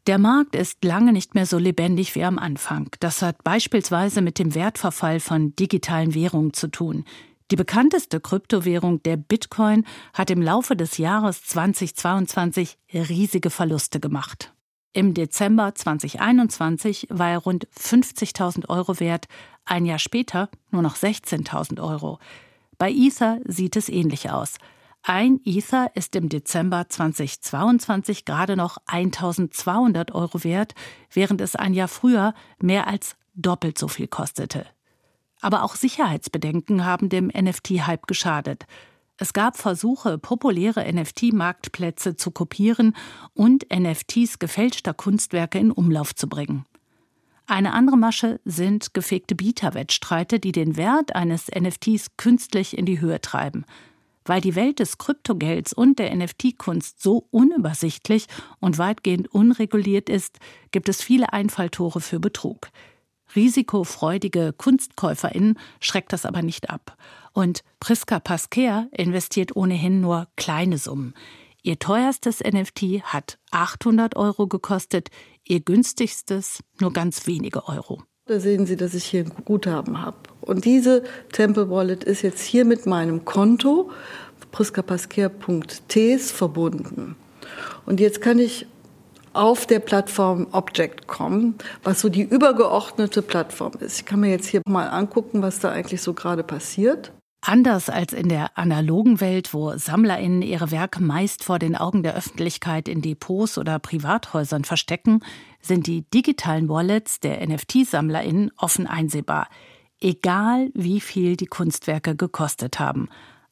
[0.08, 2.90] Der Markt ist lange nicht mehr so lebendig wie am Anfang.
[3.00, 7.06] Das hat beispielsweise mit dem Wertverfall von digitalen Währungen zu tun.
[7.52, 14.55] Die bekannteste Kryptowährung, der Bitcoin, hat im Laufe des Jahres 2022 riesige Verluste gemacht.
[14.96, 19.28] Im Dezember 2021 war er rund 50.000 Euro wert,
[19.66, 22.18] ein Jahr später nur noch 16.000 Euro.
[22.78, 24.54] Bei Ether sieht es ähnlich aus.
[25.04, 30.76] Ein Ether ist im Dezember 2022 gerade noch 1200 Euro wert,
[31.12, 34.66] während es ein Jahr früher mehr als doppelt so viel kostete.
[35.42, 38.66] Aber auch Sicherheitsbedenken haben dem NFT-Hype geschadet.
[39.18, 42.96] Es gab Versuche, populäre NFT-Marktplätze zu kopieren
[43.34, 46.66] und NFTs gefälschter Kunstwerke in Umlauf zu bringen.
[47.48, 53.22] Eine andere Masche sind gefegte Bieterwettstreite, die den Wert eines NFTs künstlich in die Höhe
[53.22, 53.66] treiben.
[54.26, 58.26] Weil die Welt des Kryptogelds und der NFT-Kunst so unübersichtlich
[58.60, 60.40] und weitgehend unreguliert ist,
[60.72, 62.70] gibt es viele Einfalltore für Betrug.
[63.36, 66.98] Risikofreudige KunstkäuferInnen schreckt das aber nicht ab.
[67.34, 71.14] Und Priska Pasquer investiert ohnehin nur kleine Summen.
[71.62, 75.10] Ihr teuerstes NFT hat 800 Euro gekostet,
[75.44, 78.04] ihr günstigstes nur ganz wenige Euro.
[78.28, 80.18] Da sehen Sie, dass ich hier ein Guthaben habe.
[80.42, 83.92] Und diese Temple Wallet ist jetzt hier mit meinem Konto
[84.52, 87.16] priskapasquer.ts verbunden.
[87.86, 88.68] Und jetzt kann ich
[89.36, 94.00] auf der Plattform Object kommen, was so die übergeordnete Plattform ist.
[94.00, 97.12] Ich kann mir jetzt hier mal angucken, was da eigentlich so gerade passiert.
[97.48, 102.16] Anders als in der analogen Welt, wo SammlerInnen ihre Werke meist vor den Augen der
[102.16, 105.20] Öffentlichkeit in Depots oder Privathäusern verstecken,
[105.62, 109.48] sind die digitalen Wallets der NFT-SammlerInnen offen einsehbar.
[110.00, 113.10] Egal wie viel die Kunstwerke gekostet haben.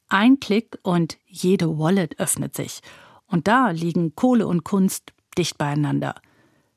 [0.08, 2.80] Ein Klick und jede Wallet öffnet sich.
[3.26, 6.14] Und da liegen Kohle und Kunst dicht beieinander.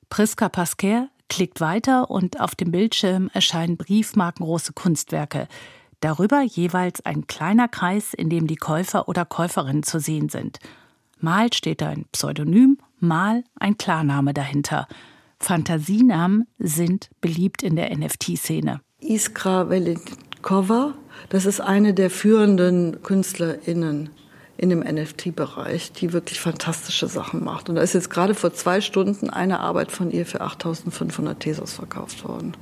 [0.10, 5.48] Priska Pasquer klickt weiter und auf dem Bildschirm erscheinen briefmarkengroße Kunstwerke–
[6.02, 10.60] darüber jeweils ein kleiner Kreis, in dem die Käufer oder Käuferinnen zu sehen sind.
[11.20, 14.88] Mal steht ein Pseudonym, mal ein Klarname dahinter.
[15.40, 18.82] Fantasienamen sind beliebt in der NFT-Szene.
[19.00, 20.94] Iskra Velitkova,
[21.30, 24.10] das ist eine der führenden KünstlerInnen
[24.58, 27.70] in dem NFT-Bereich, die wirklich fantastische Sachen macht.
[27.70, 31.74] Und da ist jetzt gerade vor zwei Stunden eine Arbeit von ihr für 8500 Tesos
[31.74, 32.58] verkauft worden.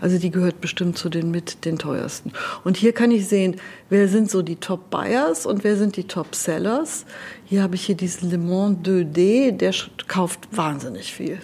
[0.00, 2.32] Also die gehört bestimmt zu den mit den teuersten.
[2.64, 3.56] Und hier kann ich sehen,
[3.88, 7.04] wer sind so die Top Buyers und wer sind die Top Sellers.
[7.44, 9.72] Hier habe ich hier diesen Le Mans 2D, der
[10.08, 11.38] kauft wahnsinnig viel.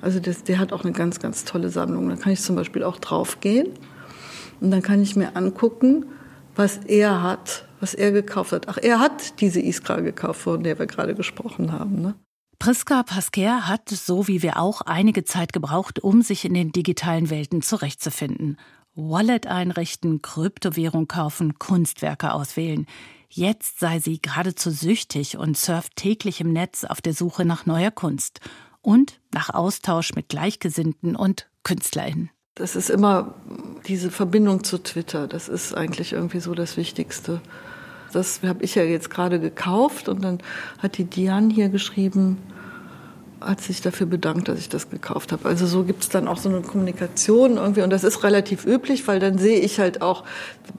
[0.00, 2.08] Also das, der hat auch eine ganz, ganz tolle Sammlung.
[2.08, 3.68] Da kann ich zum Beispiel auch draufgehen
[4.60, 6.06] und dann kann ich mir angucken,
[6.58, 8.68] was er hat, was er gekauft hat.
[8.68, 12.02] Ach, er hat diese Iskra gekauft, von der wir gerade gesprochen haben.
[12.02, 12.14] Ne?
[12.58, 17.30] Priska Pasquer hat, so wie wir auch, einige Zeit gebraucht, um sich in den digitalen
[17.30, 18.58] Welten zurechtzufinden.
[18.94, 22.86] Wallet einrichten, Kryptowährung kaufen, Kunstwerke auswählen.
[23.28, 27.92] Jetzt sei sie geradezu süchtig und surft täglich im Netz auf der Suche nach neuer
[27.92, 28.40] Kunst
[28.80, 32.30] und nach Austausch mit Gleichgesinnten und KünstlerInnen.
[32.58, 33.34] Das ist immer
[33.86, 35.28] diese Verbindung zu Twitter.
[35.28, 37.40] Das ist eigentlich irgendwie so das Wichtigste.
[38.12, 40.40] Das habe ich ja jetzt gerade gekauft und dann
[40.78, 42.38] hat die Diane hier geschrieben,
[43.40, 45.46] hat sich dafür bedankt, dass ich das gekauft habe.
[45.48, 49.06] Also so gibt es dann auch so eine Kommunikation irgendwie und das ist relativ üblich,
[49.06, 50.24] weil dann sehe ich halt auch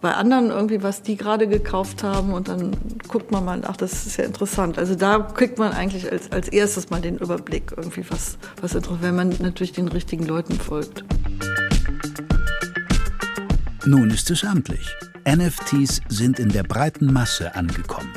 [0.01, 2.75] bei anderen irgendwie, was die gerade gekauft haben und dann
[3.07, 4.77] guckt man mal, ach, das ist ja interessant.
[4.77, 9.15] Also da kriegt man eigentlich als, als erstes mal den Überblick irgendwie, was, was wenn
[9.15, 11.05] man natürlich den richtigen Leuten folgt.
[13.89, 14.95] Nun ist es amtlich.
[15.27, 18.13] NFTs sind in der breiten Masse angekommen.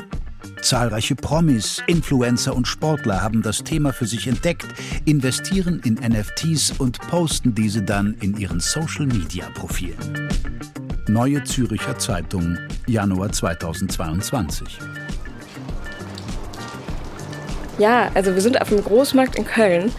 [0.61, 4.67] Zahlreiche Promis, Influencer und Sportler haben das Thema für sich entdeckt,
[5.05, 10.29] investieren in NFTs und posten diese dann in ihren Social-Media-Profilen.
[11.07, 14.77] Neue Züricher Zeitung, Januar 2022.
[17.79, 19.91] Ja, also wir sind auf dem Großmarkt in Köln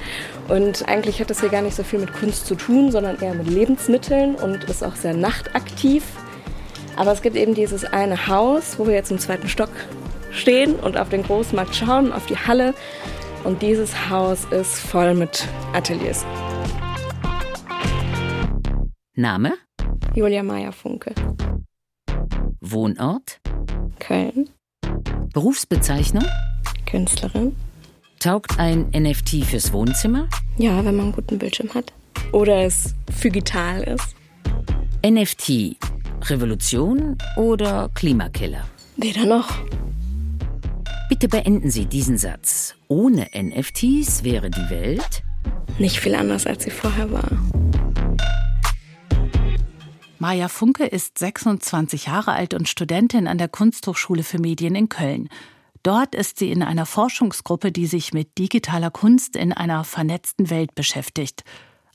[0.49, 3.35] und eigentlich hat das hier gar nicht so viel mit Kunst zu tun, sondern eher
[3.35, 6.05] mit Lebensmitteln und ist auch sehr nachtaktiv.
[6.97, 9.71] Aber es gibt eben dieses eine Haus, wo wir jetzt im zweiten Stock
[10.31, 12.75] stehen und auf den Großmarkt schauen, auf die Halle.
[13.43, 16.25] Und dieses Haus ist voll mit Ateliers.
[19.15, 19.55] Name?
[20.15, 21.15] Julia Meyer-Funke.
[22.61, 23.41] Wohnort?
[23.99, 24.49] Köln.
[25.33, 26.25] Berufsbezeichnung?
[26.87, 27.57] Künstlerin.
[28.25, 30.31] Taugt ein NFT fürs Wohnzimmer?
[30.57, 31.93] Ja, wenn man einen guten Bildschirm hat.
[32.33, 34.17] Oder es phygital ist.
[35.07, 35.77] NFT,
[36.31, 38.67] Revolution oder Klimakiller?
[38.97, 39.51] Weder noch.
[41.11, 42.77] Bitte beenden Sie diesen Satz.
[42.89, 45.23] Ohne NFTs wäre die Welt
[45.79, 47.31] nicht viel anders, als sie vorher war.
[50.19, 55.29] Maja Funke ist 26 Jahre alt und Studentin an der Kunsthochschule für Medien in Köln.
[55.85, 60.75] Dort ist sie in einer Forschungsgruppe, die sich mit digitaler Kunst in einer vernetzten Welt
[60.75, 61.45] beschäftigt.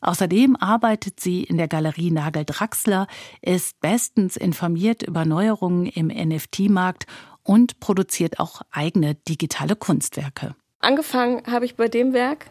[0.01, 3.07] Außerdem arbeitet sie in der Galerie Nagel Draxler,
[3.41, 7.07] ist bestens informiert über Neuerungen im NFT-Markt
[7.41, 10.55] und produziert auch eigene digitale Kunstwerke.
[10.81, 12.45] Angefangen habe ich bei dem Werk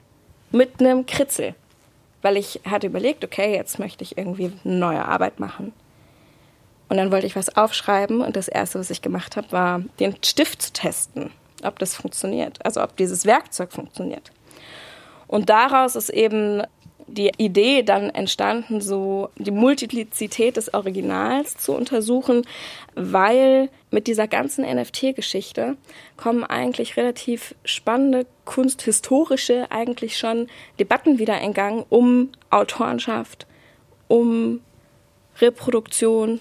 [0.51, 1.55] mit einem Kritzel,
[2.21, 5.73] weil ich hatte überlegt, okay, jetzt möchte ich irgendwie eine neue Arbeit machen.
[6.89, 10.17] Und dann wollte ich was aufschreiben und das Erste, was ich gemacht habe, war, den
[10.25, 11.31] Stift zu testen,
[11.63, 14.33] ob das funktioniert, also ob dieses Werkzeug funktioniert.
[15.27, 16.63] Und daraus ist eben
[17.09, 22.43] die Idee dann entstanden, so die Multiplizität des Originals zu untersuchen,
[22.95, 25.77] weil mit dieser ganzen NFT-Geschichte
[26.17, 30.49] kommen eigentlich relativ spannende kunsthistorische eigentlich schon
[30.79, 33.47] Debatten wieder in Gang um Autorenschaft,
[34.07, 34.61] um
[35.41, 36.41] Reproduktion.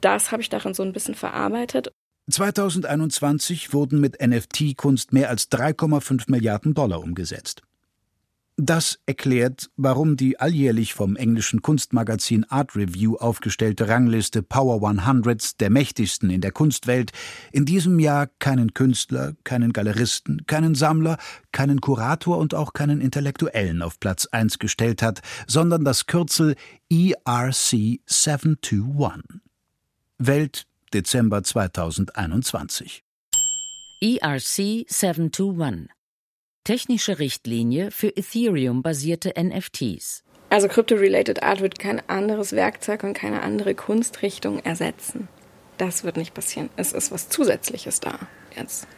[0.00, 1.92] Das habe ich darin so ein bisschen verarbeitet.
[2.28, 7.62] 2021 wurden mit NFT-Kunst mehr als 3,5 Milliarden Dollar umgesetzt.
[8.58, 15.68] Das erklärt, warum die alljährlich vom englischen Kunstmagazin Art Review aufgestellte Rangliste Power 100 der
[15.68, 17.12] mächtigsten in der Kunstwelt
[17.52, 21.18] in diesem Jahr keinen Künstler, keinen Galeristen, keinen Sammler,
[21.52, 26.56] keinen Kurator und auch keinen Intellektuellen auf Platz 1 gestellt hat, sondern das Kürzel
[26.90, 29.45] ERC 721.
[30.18, 33.04] Welt Dezember 2021.
[34.00, 35.90] ERC 721
[36.64, 40.24] technische Richtlinie für Ethereum-basierte NFTs.
[40.48, 45.28] Also Crypto-related Art wird kein anderes Werkzeug und keine andere Kunstrichtung ersetzen.
[45.76, 46.70] Das wird nicht passieren.
[46.76, 48.18] Es ist was Zusätzliches da
[48.56, 48.88] jetzt.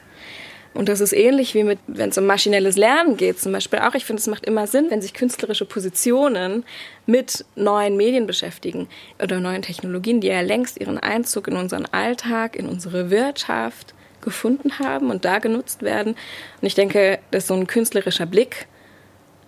[0.78, 3.96] Und das ist ähnlich wie mit, wenn es um maschinelles Lernen geht, zum Beispiel auch.
[3.96, 6.64] Ich finde, es macht immer Sinn, wenn sich künstlerische Positionen
[7.04, 8.88] mit neuen Medien beschäftigen
[9.20, 14.78] oder neuen Technologien, die ja längst ihren Einzug in unseren Alltag, in unsere Wirtschaft, gefunden
[14.78, 16.12] haben und da genutzt werden.
[16.60, 18.68] Und ich denke, dass so ein künstlerischer Blick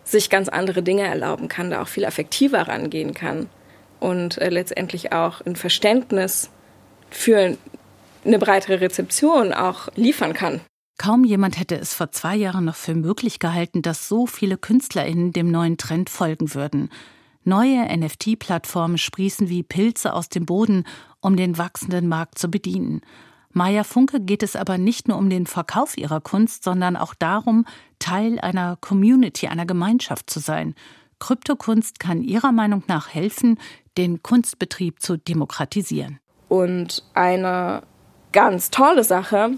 [0.02, 3.48] sich ganz andere Dinge erlauben kann, da auch viel effektiver rangehen kann
[4.00, 6.50] und äh, letztendlich auch ein Verständnis
[7.08, 7.56] für
[8.24, 10.60] eine breitere Rezeption auch liefern kann.
[11.00, 15.32] Kaum jemand hätte es vor zwei Jahren noch für möglich gehalten, dass so viele KünstlerInnen
[15.32, 16.90] dem neuen Trend folgen würden.
[17.42, 20.84] Neue NFT-Plattformen sprießen wie Pilze aus dem Boden,
[21.20, 23.00] um den wachsenden Markt zu bedienen.
[23.50, 27.64] Maya Funke geht es aber nicht nur um den Verkauf ihrer Kunst, sondern auch darum,
[27.98, 30.74] Teil einer Community, einer Gemeinschaft zu sein.
[31.18, 33.58] Kryptokunst kann ihrer Meinung nach helfen,
[33.96, 36.20] den Kunstbetrieb zu demokratisieren.
[36.50, 37.84] Und eine
[38.32, 39.52] ganz tolle Sache,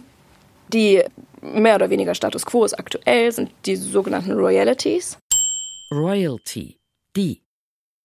[0.73, 1.03] die
[1.43, 5.19] mehr oder weniger Status quo ist aktuell, sind die sogenannten Royalties.
[5.91, 6.79] Royalty,
[7.17, 7.43] die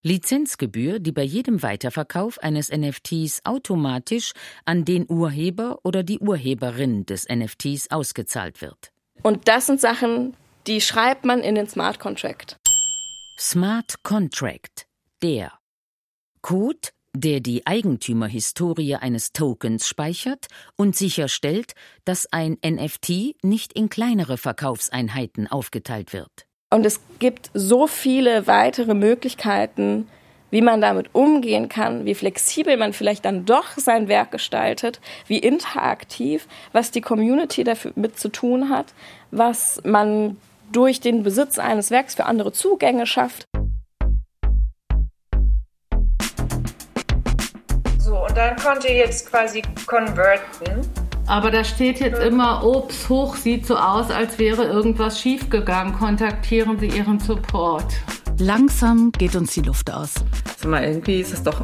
[0.02, 4.32] Lizenzgebühr, die bei jedem Weiterverkauf eines NFTs automatisch
[4.64, 8.92] an den Urheber oder die Urheberin des NFTs ausgezahlt wird.
[9.22, 10.36] Und das sind Sachen,
[10.66, 12.58] die schreibt man in den Smart Contract.
[13.38, 14.86] Smart Contract,
[15.22, 15.52] der
[16.42, 20.46] Code, der die Eigentümerhistorie eines Tokens speichert
[20.76, 21.72] und sicherstellt,
[22.04, 26.46] dass ein NFT nicht in kleinere Verkaufseinheiten aufgeteilt wird.
[26.70, 30.06] Und es gibt so viele weitere Möglichkeiten,
[30.50, 35.38] wie man damit umgehen kann, wie flexibel man vielleicht dann doch sein Werk gestaltet, wie
[35.38, 38.86] interaktiv, was die Community damit zu tun hat,
[39.30, 40.36] was man
[40.72, 43.44] durch den Besitz eines Werks für andere Zugänge schafft.
[48.38, 50.88] Dann konnte ihr jetzt quasi konverten.
[51.26, 55.92] Aber da steht jetzt immer, Obst hoch sieht so aus, als wäre irgendwas schiefgegangen.
[55.92, 57.92] Kontaktieren Sie Ihren Support.
[58.38, 60.14] Langsam geht uns die Luft aus.
[60.56, 61.60] Sag mal, irgendwie ist es doch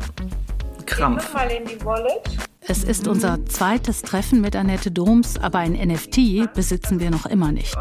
[0.85, 1.33] Krampf.
[1.33, 2.29] Mal in die Wallet.
[2.66, 7.53] Es ist unser zweites Treffen mit Annette Doms, aber ein NFT besitzen wir noch immer
[7.53, 7.77] nicht.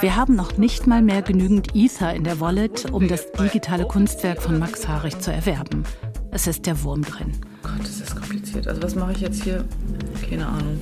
[0.00, 4.40] Wir haben noch nicht mal mehr genügend Ether in der Wallet, um das digitale Kunstwerk
[4.40, 5.84] von Max Haarig zu erwerben.
[6.34, 7.32] Es ist der Wurm drin.
[7.62, 8.66] Gott, das ist kompliziert.
[8.66, 9.64] Also was mache ich jetzt hier?
[10.28, 10.80] Keine Ahnung.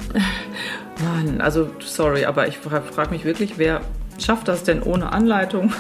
[1.05, 3.81] Mann, also sorry, aber ich frage frag mich wirklich, wer
[4.19, 5.73] schafft das denn ohne Anleitung,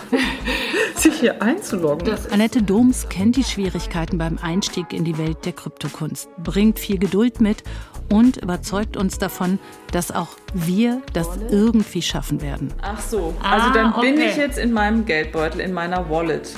[0.96, 2.12] sich hier einzuloggen?
[2.32, 7.40] Annette Doms kennt die Schwierigkeiten beim Einstieg in die Welt der Kryptokunst, bringt viel Geduld
[7.40, 7.62] mit
[8.10, 9.60] und überzeugt uns davon,
[9.92, 12.72] dass auch wir das irgendwie schaffen werden.
[12.82, 14.30] Ach so, also Ah, dann bin okay.
[14.30, 16.50] ich jetzt in meinem Geldbeutel, in meiner Wallet.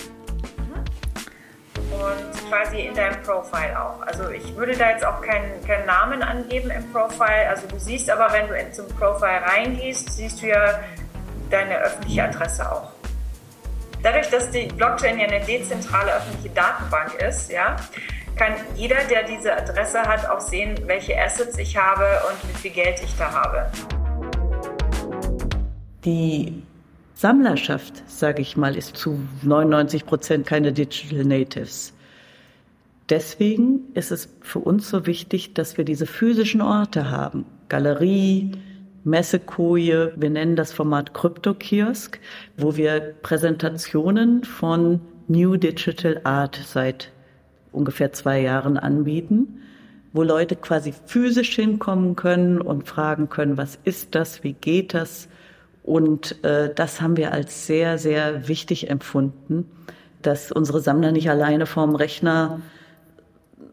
[1.93, 4.01] Und quasi in deinem Profile auch.
[4.07, 7.49] Also ich würde da jetzt auch keinen, keinen Namen angeben im Profile.
[7.49, 10.81] Also du siehst aber, wenn du in, zum Profile reingehst, siehst du ja
[11.51, 12.91] deine öffentliche Adresse auch.
[14.03, 17.77] Dadurch, dass die Blockchain ja eine dezentrale öffentliche Datenbank ist, ja,
[18.37, 22.71] kann jeder, der diese Adresse hat, auch sehen, welche Assets ich habe und wie viel
[22.73, 23.71] Geld ich da habe.
[26.05, 26.65] Die
[27.23, 31.93] Sammlerschaft, sage ich mal, ist zu 99 Prozent keine Digital Natives.
[33.11, 37.47] Deswegen ist es für uns so wichtig, dass wir diese physischen Orte haben.
[37.69, 38.51] Galerie,
[39.05, 42.19] Messekoje, wir nennen das Format Kryptokiosk,
[42.57, 47.13] wo wir Präsentationen von New Digital Art seit
[47.71, 49.61] ungefähr zwei Jahren anbieten,
[50.13, 55.29] wo Leute quasi physisch hinkommen können und fragen können, was ist das, wie geht das?
[55.83, 59.71] Und äh, das haben wir als sehr, sehr wichtig empfunden,
[60.23, 62.61] dass unsere Sammler nicht alleine vorm Rechner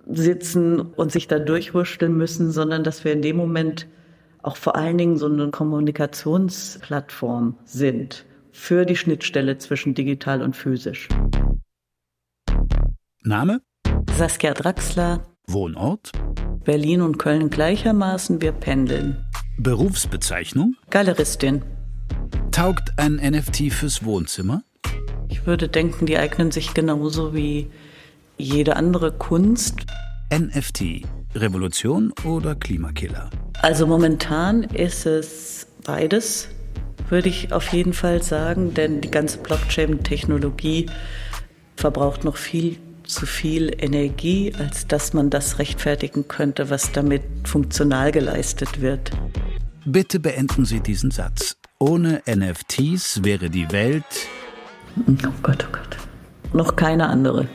[0.07, 3.88] sitzen und sich da durchwurschteln müssen, sondern dass wir in dem Moment
[4.41, 11.07] auch vor allen Dingen so eine Kommunikationsplattform sind für die Schnittstelle zwischen digital und physisch.
[13.22, 13.62] Name?
[14.18, 16.12] Saskia Draxler, Wohnort?
[16.64, 19.26] Berlin und Köln gleichermaßen, wir pendeln.
[19.57, 20.76] Berufsbezeichnung?
[20.89, 21.62] Galeristin.
[22.51, 24.63] Taugt ein NFT fürs Wohnzimmer?
[25.30, 27.69] Ich würde denken, die eignen sich genauso wie
[28.38, 29.86] jede andere Kunst.
[30.34, 31.03] NFT.
[31.36, 33.30] Revolution oder Klimakiller?
[33.61, 36.49] Also momentan ist es beides,
[37.09, 40.88] würde ich auf jeden Fall sagen, denn die ganze Blockchain-Technologie
[41.75, 48.11] verbraucht noch viel zu viel Energie, als dass man das rechtfertigen könnte, was damit funktional
[48.11, 49.11] geleistet wird.
[49.86, 51.59] Bitte beenden Sie diesen Satz.
[51.82, 54.03] Ohne NFTs wäre die Welt.
[54.97, 55.97] Oh Gott, oh Gott.
[56.51, 57.47] Noch keine andere.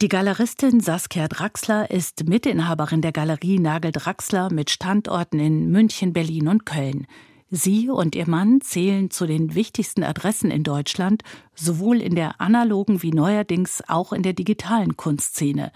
[0.00, 6.46] Die Galeristin Saskia Draxler ist Mitinhaberin der Galerie Nagel Draxler mit Standorten in München, Berlin
[6.46, 7.08] und Köln.
[7.50, 11.24] Sie und ihr Mann zählen zu den wichtigsten Adressen in Deutschland,
[11.56, 15.72] sowohl in der analogen wie neuerdings auch in der digitalen Kunstszene.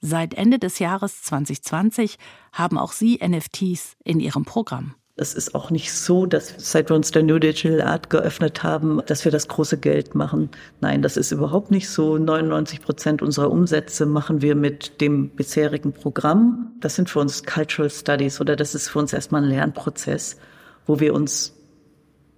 [0.00, 2.16] Seit Ende des Jahres 2020
[2.52, 4.94] haben auch sie NFTs in ihrem Programm.
[5.16, 9.02] Es ist auch nicht so, dass seit wir uns der New Digital Art geöffnet haben,
[9.04, 10.48] dass wir das große Geld machen.
[10.80, 12.16] Nein, das ist überhaupt nicht so.
[12.16, 16.72] 99 Prozent unserer Umsätze machen wir mit dem bisherigen Programm.
[16.80, 20.38] Das sind für uns Cultural Studies oder das ist für uns erstmal ein Lernprozess,
[20.86, 21.52] wo wir uns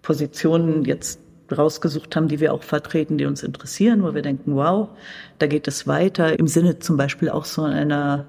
[0.02, 1.20] Positionen jetzt
[1.52, 4.88] rausgesucht haben, die wir auch vertreten, die uns interessieren, wo wir denken, wow,
[5.38, 6.38] da geht es weiter.
[6.38, 8.26] Im Sinne zum Beispiel auch so einer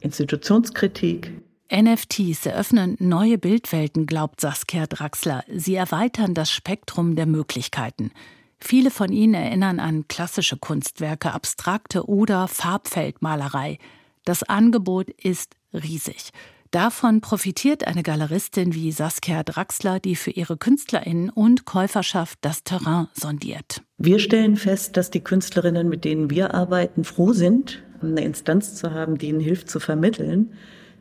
[0.00, 1.32] Institutionskritik.
[1.72, 5.42] NFTs eröffnen neue Bildwelten, glaubt Saskia Draxler.
[5.48, 8.10] Sie erweitern das Spektrum der Möglichkeiten.
[8.58, 13.78] Viele von ihnen erinnern an klassische Kunstwerke, abstrakte oder Farbfeldmalerei.
[14.24, 16.30] Das Angebot ist riesig.
[16.72, 23.08] Davon profitiert eine Galeristin wie Saskia Draxler, die für ihre KünstlerInnen und Käuferschaft das Terrain
[23.12, 23.82] sondiert.
[23.98, 28.92] Wir stellen fest, dass die Künstlerinnen, mit denen wir arbeiten, froh sind, eine Instanz zu
[28.92, 30.54] haben, die ihnen hilft zu vermitteln,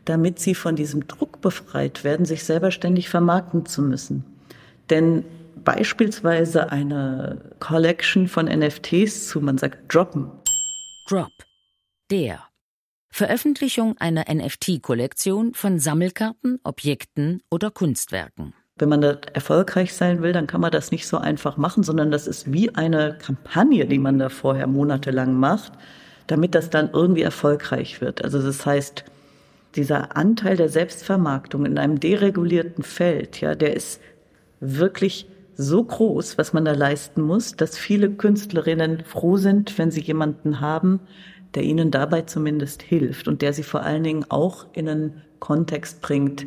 [0.03, 4.25] damit sie von diesem Druck befreit werden, sich selber ständig vermarkten zu müssen.
[4.89, 5.23] Denn
[5.63, 10.31] beispielsweise eine Collection von NFTs zu, man sagt, droppen.
[11.07, 11.31] Drop.
[12.11, 12.50] Der
[13.11, 18.53] Veröffentlichung einer NFT-Kollektion von Sammelkarten, Objekten oder Kunstwerken.
[18.77, 22.09] Wenn man da erfolgreich sein will, dann kann man das nicht so einfach machen, sondern
[22.09, 25.73] das ist wie eine Kampagne, die man da vorher monatelang macht,
[26.27, 28.23] damit das dann irgendwie erfolgreich wird.
[28.23, 29.03] Also das heißt,
[29.75, 34.01] dieser Anteil der Selbstvermarktung in einem deregulierten Feld, ja, der ist
[34.61, 40.01] wirklich so groß, was man da leisten muss, dass viele Künstlerinnen froh sind, wenn sie
[40.01, 41.01] jemanden haben,
[41.55, 46.01] der ihnen dabei zumindest hilft und der sie vor allen Dingen auch in einen Kontext
[46.01, 46.45] bringt,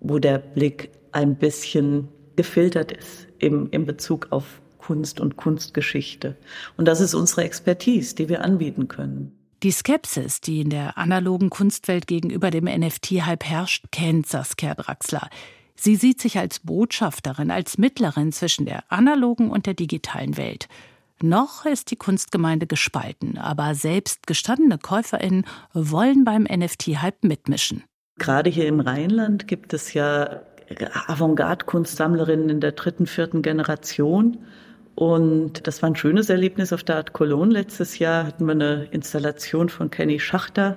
[0.00, 6.36] wo der Blick ein bisschen gefiltert ist im, im Bezug auf Kunst und Kunstgeschichte.
[6.76, 9.32] Und das ist unsere Expertise, die wir anbieten können.
[9.62, 15.30] Die Skepsis, die in der analogen Kunstwelt gegenüber dem NFT-Hype herrscht, kennt Saskia Draxler.
[15.76, 20.68] Sie sieht sich als Botschafterin, als Mittlerin zwischen der analogen und der digitalen Welt.
[21.22, 27.84] Noch ist die Kunstgemeinde gespalten, aber selbst gestandene KäuferInnen wollen beim NFT-Hype mitmischen.
[28.18, 30.42] Gerade hier im Rheinland gibt es ja
[31.06, 34.38] Avantgarde-Kunstsammlerinnen in der dritten, vierten Generation.
[34.96, 37.52] Und das war ein schönes Erlebnis auf der Art Cologne.
[37.52, 40.76] Letztes Jahr hatten wir eine Installation von Kenny Schachter,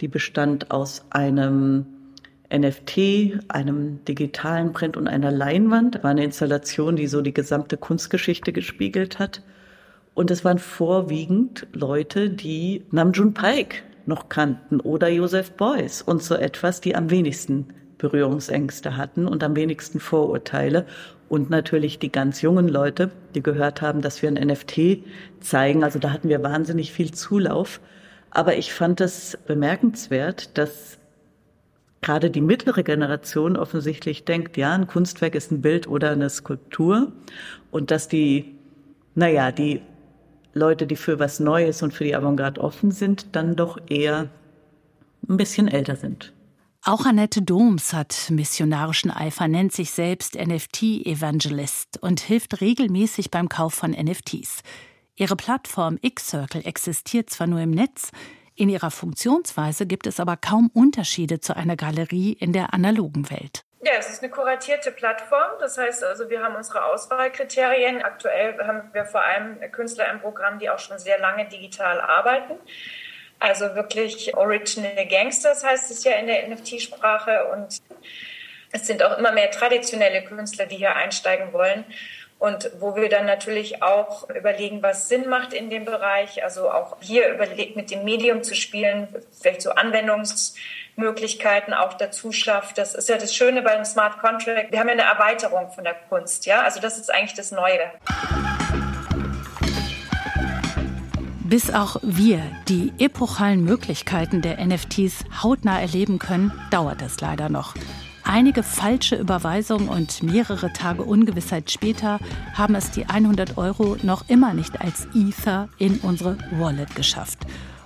[0.00, 1.84] die bestand aus einem
[2.52, 5.96] NFT, einem digitalen Print und einer Leinwand.
[5.96, 9.42] Das war eine Installation, die so die gesamte Kunstgeschichte gespiegelt hat.
[10.20, 16.34] Und es waren vorwiegend Leute, die Namjoon Paik noch kannten oder Joseph Beuys und so
[16.34, 20.84] etwas, die am wenigsten Berührungsängste hatten und am wenigsten Vorurteile.
[21.30, 24.98] Und natürlich die ganz jungen Leute, die gehört haben, dass wir ein NFT
[25.40, 25.82] zeigen.
[25.82, 27.80] Also da hatten wir wahnsinnig viel Zulauf.
[28.30, 30.98] Aber ich fand es bemerkenswert, dass
[32.02, 37.10] gerade die mittlere Generation offensichtlich denkt, ja, ein Kunstwerk ist ein Bild oder eine Skulptur.
[37.70, 38.54] Und dass die,
[39.14, 39.80] naja, die
[40.52, 44.28] Leute, die für was Neues und für die Avantgarde offen sind, dann doch eher
[45.28, 46.32] ein bisschen älter sind.
[46.82, 53.74] Auch Annette Doms hat missionarischen Eifer, nennt sich selbst NFT-Evangelist und hilft regelmäßig beim Kauf
[53.74, 54.62] von NFTs.
[55.14, 58.10] Ihre Plattform X-Circle existiert zwar nur im Netz,
[58.60, 63.64] in ihrer Funktionsweise gibt es aber kaum Unterschiede zu einer Galerie in der analogen Welt.
[63.82, 65.58] Ja, es ist eine kuratierte Plattform.
[65.58, 68.02] Das heißt also, wir haben unsere Auswahlkriterien.
[68.02, 72.58] Aktuell haben wir vor allem Künstler im Programm, die auch schon sehr lange digital arbeiten.
[73.38, 77.46] Also wirklich Original Gangsters heißt es ja in der NFT-Sprache.
[77.54, 77.80] Und
[78.70, 81.86] es sind auch immer mehr traditionelle Künstler, die hier einsteigen wollen.
[82.38, 86.44] Und wo wir dann natürlich auch überlegen, was Sinn macht in dem Bereich.
[86.44, 89.08] Also auch hier überlegt, mit dem Medium zu spielen,
[89.40, 90.54] vielleicht so Anwendungs-
[91.00, 92.78] Möglichkeiten auch dazu schafft.
[92.78, 94.70] Das ist ja das Schöne beim Smart Contract.
[94.70, 96.62] Wir haben ja eine Erweiterung von der Kunst, ja.
[96.62, 97.90] Also das ist eigentlich das Neue.
[101.50, 107.74] Bis auch wir die epochalen Möglichkeiten der NFTs hautnah erleben können, dauert es leider noch.
[108.22, 112.20] Einige falsche Überweisungen und mehrere Tage Ungewissheit später
[112.54, 117.40] haben es die 100 Euro noch immer nicht als Ether in unsere Wallet geschafft.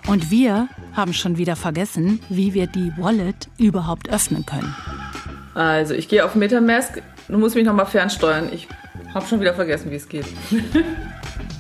[0.07, 4.75] Und wir haben schon wieder vergessen, wie wir die Wallet überhaupt öffnen können.
[5.55, 7.01] Also ich gehe auf Metamask.
[7.29, 8.53] Du musst mich nochmal fernsteuern.
[8.53, 8.69] Ich
[9.15, 10.27] habe schon wieder vergessen, wie es geht.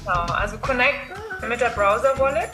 [0.06, 2.50] Genau, also connecten mit der Browser-Wallet.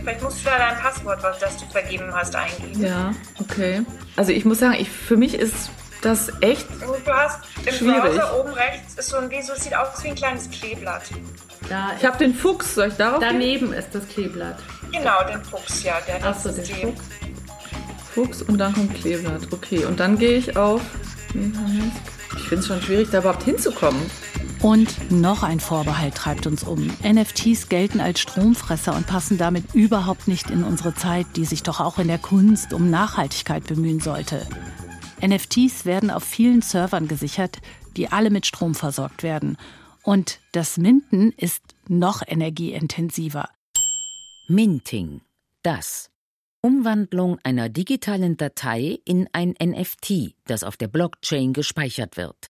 [0.00, 2.82] Vielleicht musst du da dein Passwort, was das du vergeben hast, eingeben.
[2.82, 3.82] Ja, okay.
[4.16, 5.68] Also ich muss sagen, ich, für mich ist
[6.00, 8.00] das echt Du hast im schwierig.
[8.00, 11.02] Browser oben rechts ist so ein, wie so, sieht aus wie ein kleines Kleeblatt.
[11.68, 13.28] Da Ich habe den Fuchs, soll ich darauf gehen?
[13.30, 14.56] daneben ist das Kleeblatt.
[14.92, 15.98] Genau, den Fuchs, ja.
[16.06, 17.04] Der Ach so, das den Fuchs.
[18.12, 19.52] Fuchs und dann kommt Kleeblatt.
[19.52, 20.82] Okay, und dann gehe ich auf.
[22.36, 24.00] Ich finde es schon schwierig, da überhaupt hinzukommen.
[24.62, 26.90] Und noch ein Vorbehalt treibt uns um.
[27.02, 31.80] NFTs gelten als Stromfresser und passen damit überhaupt nicht in unsere Zeit, die sich doch
[31.80, 34.46] auch in der Kunst um Nachhaltigkeit bemühen sollte.
[35.24, 37.58] NFTs werden auf vielen Servern gesichert,
[37.96, 39.56] die alle mit Strom versorgt werden.
[40.02, 43.48] Und das Minden ist noch energieintensiver.
[44.52, 45.20] Minting.
[45.62, 46.10] Das.
[46.60, 52.46] Umwandlung einer digitalen Datei in ein NFT, das auf der Blockchain gespeichert wird.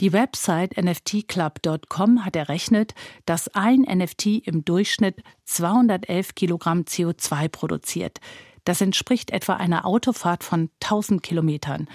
[0.00, 2.94] Die Website nftclub.com hat errechnet,
[3.26, 8.20] dass ein NFT im Durchschnitt 211 Kilogramm CO2 produziert.
[8.64, 11.88] Das entspricht etwa einer Autofahrt von 1000 Kilometern.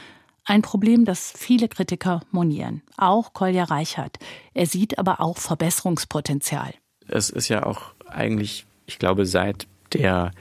[0.46, 2.84] Ein Problem, das viele Kritiker monieren.
[2.98, 4.20] Auch Kolja Reichert.
[4.54, 6.76] Er sieht aber auch Verbesserungspotenzial.
[7.08, 10.32] Es ist ja auch eigentlich, ich glaube, seit der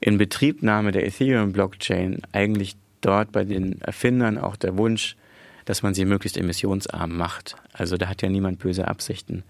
[0.00, 5.16] Inbetriebnahme der Ethereum-Blockchain eigentlich dort bei den Erfindern auch der Wunsch,
[5.66, 7.56] dass man sie möglichst emissionsarm macht.
[7.72, 9.44] Also da hat ja niemand böse Absichten.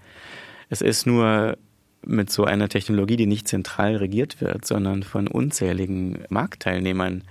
[0.70, 1.56] Es ist nur
[2.04, 7.22] mit so einer Technologie, die nicht zentral regiert wird, sondern von unzähligen Marktteilnehmern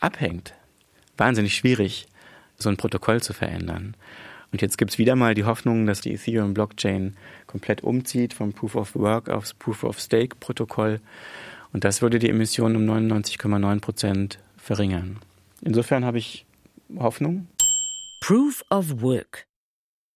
[0.00, 0.54] abhängt,
[1.16, 2.08] wahnsinnig schwierig,
[2.58, 3.94] so ein Protokoll zu verändern.
[4.50, 8.76] Und jetzt gibt es wieder mal die Hoffnung, dass die Ethereum-Blockchain komplett umzieht vom Proof
[8.76, 11.00] of Work aufs Proof of Stake-Protokoll.
[11.72, 15.18] Und das würde die Emissionen um 99,9 Prozent verringern.
[15.60, 16.46] Insofern habe ich
[16.96, 17.46] Hoffnung.
[18.22, 19.46] Proof of Work.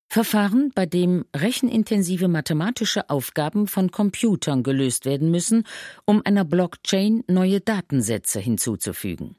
[0.08, 5.64] Verfahren, bei dem rechenintensive mathematische Aufgaben von Computern gelöst werden müssen,
[6.04, 9.36] um einer Blockchain neue Datensätze hinzuzufügen.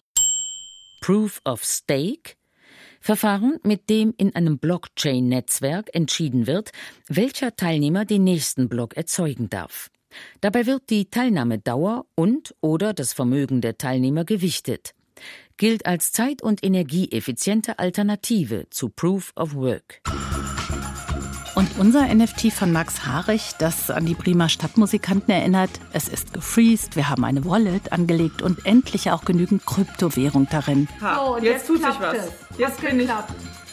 [1.01, 2.35] Proof of Stake
[3.04, 6.72] Verfahren, mit dem in einem Blockchain-Netzwerk entschieden wird,
[7.10, 9.91] welcher Teilnehmer den nächsten Block erzeugen darf.
[10.39, 14.93] Dabei wird die Teilnahmedauer und oder das Vermögen der Teilnehmer gewichtet.
[15.58, 20.01] Gilt als zeit- und energieeffiziente Alternative zu Proof of Work.
[21.56, 26.95] Und unser NFT von Max Harich, das an die Bremer Stadtmusikanten erinnert, es ist gefreezed,
[26.95, 30.88] wir haben eine Wallet angelegt und endlich auch genügend Kryptowährung darin.
[30.99, 32.18] Ha, jetzt, jetzt, tut sich was.
[32.18, 32.58] Es.
[32.58, 33.10] Jetzt bin ich.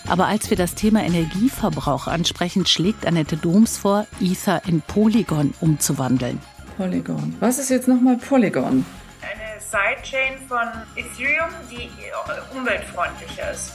[0.08, 6.38] Aber als wir das Thema Energieverbrauch ansprechen, schlägt Annette Doms vor, Ether in Polygon umzuwandeln.
[6.76, 7.34] Polygon.
[7.40, 8.84] Was ist jetzt nochmal Polygon?
[9.22, 11.88] Eine Sidechain von Ethereum, die
[12.54, 13.72] umweltfreundlicher ist.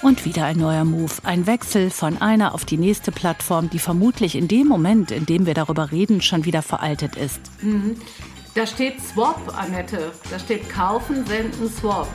[0.00, 4.36] Und wieder ein neuer Move, ein Wechsel von einer auf die nächste Plattform, die vermutlich
[4.36, 7.40] in dem Moment, in dem wir darüber reden, schon wieder veraltet ist.
[7.62, 7.96] Mhm.
[8.54, 10.12] Da steht Swap, Annette.
[10.30, 12.08] Da steht kaufen, senden, Swap.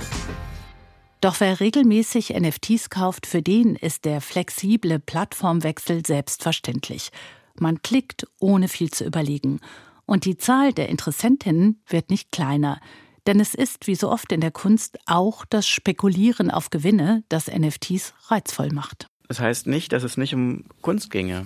[1.20, 7.12] Doch wer regelmäßig NFTs kauft, für den ist der flexible Plattformwechsel selbstverständlich.
[7.60, 9.60] Man klickt, ohne viel zu überlegen.
[10.06, 12.80] Und die Zahl der Interessentinnen wird nicht kleiner.
[13.28, 17.48] Denn es ist, wie so oft in der Kunst, auch das Spekulieren auf Gewinne, das
[17.48, 19.08] NFTs reizvoll macht.
[19.28, 21.46] Das heißt nicht, dass es nicht um Kunst ginge.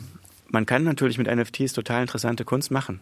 [0.49, 2.99] Man kann natürlich mit NFTs total interessante Kunst machen.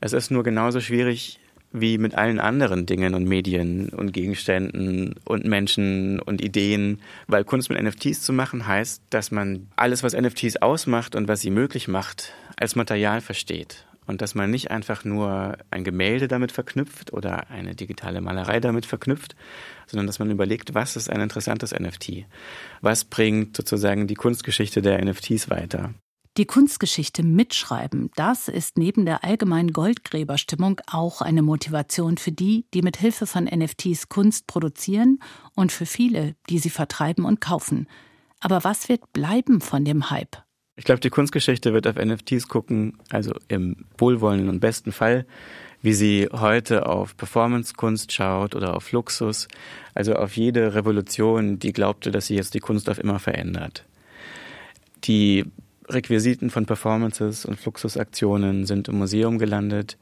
[0.00, 1.40] Es ist nur genauso schwierig
[1.72, 7.70] wie mit allen anderen Dingen und Medien und Gegenständen und Menschen und Ideen, weil Kunst
[7.70, 11.86] mit NFTs zu machen heißt, dass man alles, was NFTs ausmacht und was sie möglich
[11.86, 17.48] macht, als Material versteht und dass man nicht einfach nur ein Gemälde damit verknüpft oder
[17.48, 19.36] eine digitale Malerei damit verknüpft,
[19.86, 22.26] sondern dass man überlegt, was ist ein interessantes NFT?
[22.82, 25.94] Was bringt sozusagen die Kunstgeschichte der NFTs weiter?
[26.36, 32.82] Die Kunstgeschichte mitschreiben, das ist neben der allgemeinen Goldgräberstimmung auch eine Motivation für die, die
[32.82, 35.18] mit Hilfe von NFTs Kunst produzieren
[35.54, 37.88] und für viele, die sie vertreiben und kaufen.
[38.40, 40.36] Aber was wird bleiben von dem Hype?
[40.80, 45.26] Ich glaube, die Kunstgeschichte wird auf NFTs gucken, also im wohlwollenden und besten Fall,
[45.82, 49.46] wie sie heute auf Performance-Kunst schaut oder auf Luxus,
[49.92, 53.84] also auf jede Revolution, die glaubte, dass sie jetzt die Kunst auf immer verändert.
[55.04, 55.44] Die
[55.86, 59.98] Requisiten von Performances und Fluxusaktionen sind im Museum gelandet.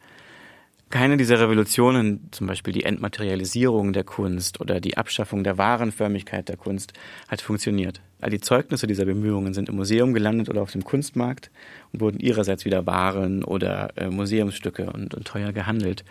[0.91, 6.57] Keine dieser Revolutionen, zum Beispiel die Entmaterialisierung der Kunst oder die Abschaffung der Warenförmigkeit der
[6.57, 6.95] Kunst,
[7.29, 8.01] hat funktioniert.
[8.21, 11.51] All die Zeugnisse dieser Bemühungen sind im Museum gelandet oder auf dem Kunstmarkt
[11.93, 16.05] und wurden ihrerseits wieder Waren oder äh, Museumsstücke und, und teuer gehandelt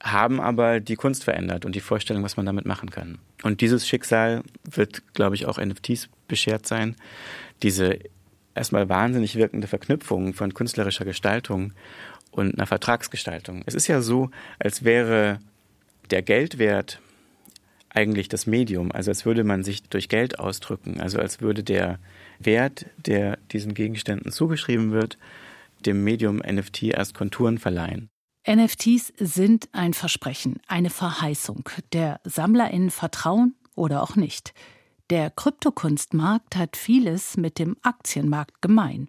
[0.00, 3.18] haben aber die Kunst verändert und die Vorstellung, was man damit machen kann.
[3.42, 6.94] Und dieses Schicksal wird, glaube ich, auch NFTs beschert sein.
[7.62, 7.98] Diese
[8.54, 11.72] erstmal wahnsinnig wirkende Verknüpfung von künstlerischer Gestaltung
[12.38, 13.62] und einer Vertragsgestaltung.
[13.66, 15.40] Es ist ja so, als wäre
[16.10, 17.00] der Geldwert
[17.90, 21.98] eigentlich das Medium, also als würde man sich durch Geld ausdrücken, also als würde der
[22.38, 25.18] Wert, der diesen Gegenständen zugeschrieben wird,
[25.86, 28.08] dem Medium NFT erst Konturen verleihen.
[28.48, 31.68] NFTs sind ein Versprechen, eine Verheißung.
[31.92, 34.54] Der SammlerInnen vertrauen oder auch nicht.
[35.10, 39.08] Der Kryptokunstmarkt hat vieles mit dem Aktienmarkt gemein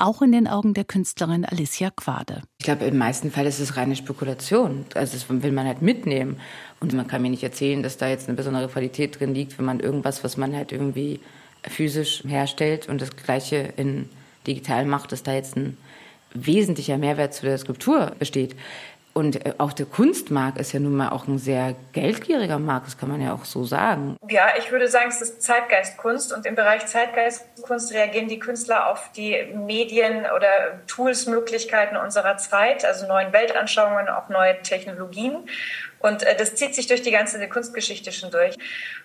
[0.00, 2.42] auch in den Augen der Künstlerin Alicia Quade.
[2.58, 4.84] Ich glaube, im meisten Fall ist es reine Spekulation.
[4.94, 6.38] Also das will man halt mitnehmen.
[6.80, 9.64] Und man kann mir nicht erzählen, dass da jetzt eine besondere Qualität drin liegt, wenn
[9.64, 11.20] man irgendwas, was man halt irgendwie
[11.62, 14.08] physisch herstellt und das Gleiche in
[14.46, 15.76] digital macht, dass da jetzt ein
[16.32, 18.54] wesentlicher Mehrwert zu der Skulptur besteht.
[19.12, 22.98] Und äh, auch der Kunstmarkt ist ja nun mal auch ein sehr geldgieriger Markt, das
[22.98, 24.16] kann man ja auch so sagen.
[24.28, 29.10] Ja, ich würde sagen, es ist Zeitgeistkunst und im Bereich Zeitgeistkunst reagieren die Künstler auf
[29.16, 35.48] die Medien oder Toolsmöglichkeiten unserer Zeit, also neuen Weltanschauungen, auch neue Technologien.
[35.98, 38.56] Und äh, das zieht sich durch die ganze Kunstgeschichte schon durch.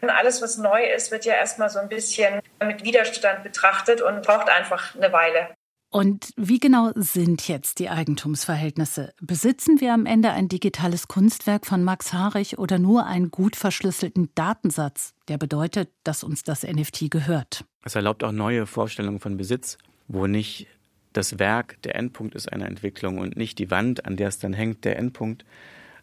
[0.02, 4.22] Und alles, was neu ist, wird ja erstmal so ein bisschen mit Widerstand betrachtet und
[4.22, 5.50] braucht einfach eine Weile.
[5.96, 9.14] Und wie genau sind jetzt die Eigentumsverhältnisse?
[9.22, 14.28] Besitzen wir am Ende ein digitales Kunstwerk von Max Harich oder nur einen gut verschlüsselten
[14.36, 17.64] Datensatz, der bedeutet, dass uns das NFT gehört?
[17.86, 19.78] Es erlaubt auch neue Vorstellungen von Besitz,
[20.10, 20.68] wo nicht
[21.14, 24.52] das Werk der Endpunkt ist einer Entwicklung und nicht die Wand, an der es dann
[24.52, 25.46] hängt, der Endpunkt,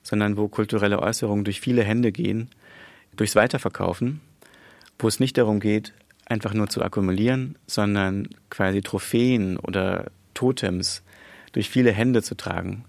[0.03, 2.49] sondern wo kulturelle Äußerungen durch viele Hände gehen,
[3.15, 4.23] durchs Weiterverkaufen,
[4.99, 5.93] wo es nicht darum geht,
[6.33, 11.03] einfach nur zu akkumulieren, sondern quasi Trophäen oder Totems
[11.53, 12.85] durch viele Hände zu tragen.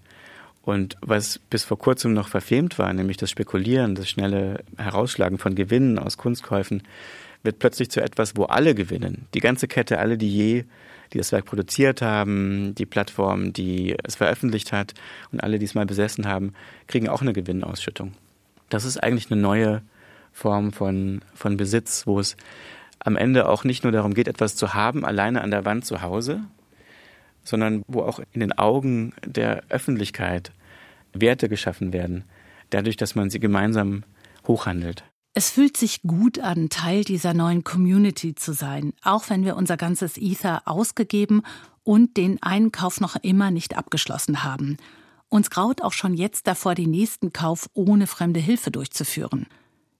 [0.62, 5.54] Und was bis vor kurzem noch verfemt war, nämlich das Spekulieren, das schnelle Herausschlagen von
[5.54, 6.82] Gewinnen aus Kunstkäufen,
[7.42, 9.26] wird plötzlich zu etwas, wo alle gewinnen.
[9.34, 10.64] Die ganze Kette, alle, die je,
[11.12, 14.94] die das Werk produziert haben, die Plattform, die es veröffentlicht hat
[15.30, 16.54] und alle, die es mal besessen haben,
[16.86, 18.12] kriegen auch eine Gewinnausschüttung.
[18.70, 19.82] Das ist eigentlich eine neue
[20.32, 22.36] Form von, von Besitz, wo es
[23.04, 26.02] am Ende auch nicht nur darum geht, etwas zu haben, alleine an der Wand zu
[26.02, 26.40] Hause,
[27.44, 30.50] sondern wo auch in den Augen der Öffentlichkeit
[31.12, 32.24] Werte geschaffen werden,
[32.70, 34.04] dadurch, dass man sie gemeinsam
[34.48, 35.04] hochhandelt.
[35.34, 39.76] Es fühlt sich gut an, Teil dieser neuen Community zu sein, auch wenn wir unser
[39.76, 41.42] ganzes Ether ausgegeben
[41.82, 44.76] und den Einkauf noch immer nicht abgeschlossen haben.
[45.28, 49.46] Uns graut auch schon jetzt davor, den nächsten Kauf ohne fremde Hilfe durchzuführen.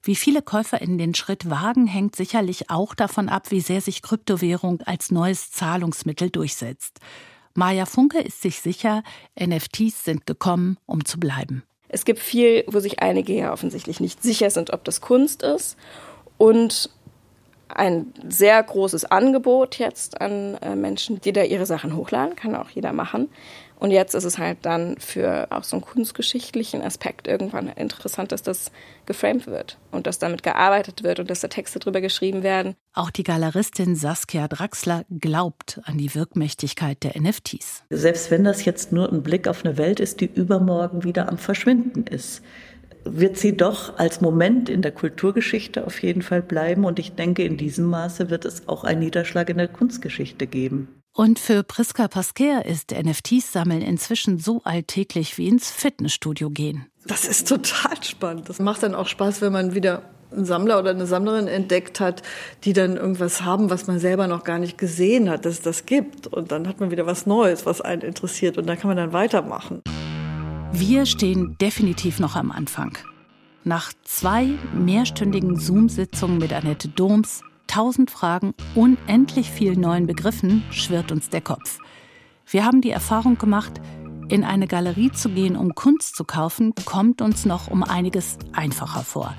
[0.06, 4.02] Wie viele Käufer in den Schritt wagen, hängt sicherlich auch davon ab, wie sehr sich
[4.02, 7.00] Kryptowährung als neues Zahlungsmittel durchsetzt.
[7.54, 9.02] Maja Funke ist sich sicher,
[9.40, 11.62] NFTs sind gekommen, um zu bleiben.
[11.88, 15.78] Es gibt viel, wo sich einige ja offensichtlich nicht sicher sind, ob das Kunst ist.
[16.36, 16.90] Und
[17.68, 22.68] ein sehr großes Angebot jetzt an äh, Menschen, die da ihre Sachen hochladen, kann auch
[22.68, 23.30] jeder machen.
[23.84, 28.42] Und jetzt ist es halt dann für auch so einen kunstgeschichtlichen Aspekt irgendwann interessant, dass
[28.42, 28.72] das
[29.04, 32.76] geframed wird und dass damit gearbeitet wird und dass da Texte drüber geschrieben werden.
[32.94, 37.84] Auch die Galeristin Saskia Draxler glaubt an die Wirkmächtigkeit der NFTs.
[37.90, 41.36] Selbst wenn das jetzt nur ein Blick auf eine Welt ist, die übermorgen wieder am
[41.36, 42.42] Verschwinden ist,
[43.04, 46.86] wird sie doch als Moment in der Kulturgeschichte auf jeden Fall bleiben.
[46.86, 50.88] Und ich denke, in diesem Maße wird es auch einen Niederschlag in der Kunstgeschichte geben.
[51.16, 56.86] Und für Priska Pasquer ist NFTs sammeln inzwischen so alltäglich wie ins Fitnessstudio gehen.
[57.06, 58.48] Das ist total spannend.
[58.48, 60.02] Das macht dann auch Spaß, wenn man wieder
[60.32, 62.22] einen Sammler oder eine Sammlerin entdeckt hat,
[62.64, 65.86] die dann irgendwas haben, was man selber noch gar nicht gesehen hat, dass es das
[65.86, 66.26] gibt.
[66.26, 68.58] Und dann hat man wieder was Neues, was einen interessiert.
[68.58, 69.82] Und dann kann man dann weitermachen.
[70.72, 72.98] Wir stehen definitiv noch am Anfang.
[73.62, 81.30] Nach zwei mehrstündigen Zoom-Sitzungen mit Annette Doms, tausend Fragen, unendlich vielen neuen Begriffen schwirrt uns
[81.30, 81.78] der Kopf.
[82.46, 83.80] Wir haben die Erfahrung gemacht,
[84.28, 89.02] in eine Galerie zu gehen, um Kunst zu kaufen, kommt uns noch um einiges einfacher
[89.02, 89.34] vor.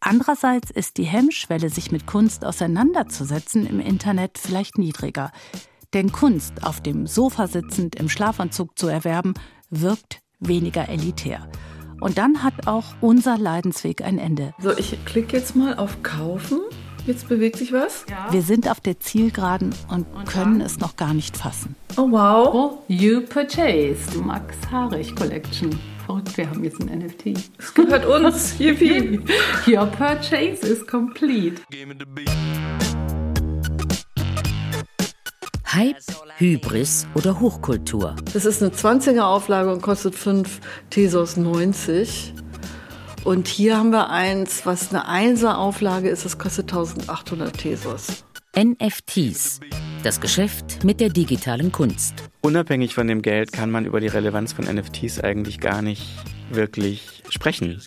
[0.00, 5.32] Andererseits ist die Hemmschwelle, sich mit Kunst auseinanderzusetzen, im Internet vielleicht niedriger.
[5.94, 9.34] Denn Kunst auf dem Sofa sitzend im Schlafanzug zu erwerben,
[9.70, 11.50] wirkt weniger elitär.
[12.00, 14.54] Und dann hat auch unser Leidensweg ein Ende.
[14.60, 16.60] So, ich klicke jetzt mal auf Kaufen.
[17.08, 18.04] Jetzt bewegt sich was.
[18.10, 18.30] Ja.
[18.30, 20.66] Wir sind auf der Zielgeraden und, und können dann?
[20.66, 21.74] es noch gar nicht fassen.
[21.96, 22.50] Oh wow.
[22.52, 25.70] Oh, you purchased Max Harich Collection.
[26.04, 27.38] Verrückt, wir haben jetzt ein NFT.
[27.56, 28.58] Es gehört uns.
[28.58, 29.20] Yippie.
[29.66, 31.62] Your purchase is complete.
[35.64, 35.96] Hype,
[36.36, 38.16] Hybris oder Hochkultur.
[38.34, 42.34] Das ist eine 20er Auflage und kostet 5 Tesos 90.
[43.24, 48.24] Und hier haben wir eins, was eine 1er Auflage ist, das kostet 1800 Tesos.
[48.56, 49.60] NFTs,
[50.02, 52.14] das Geschäft mit der digitalen Kunst.
[52.40, 56.06] Unabhängig von dem Geld kann man über die Relevanz von NFTs eigentlich gar nicht
[56.50, 57.82] wirklich sprechen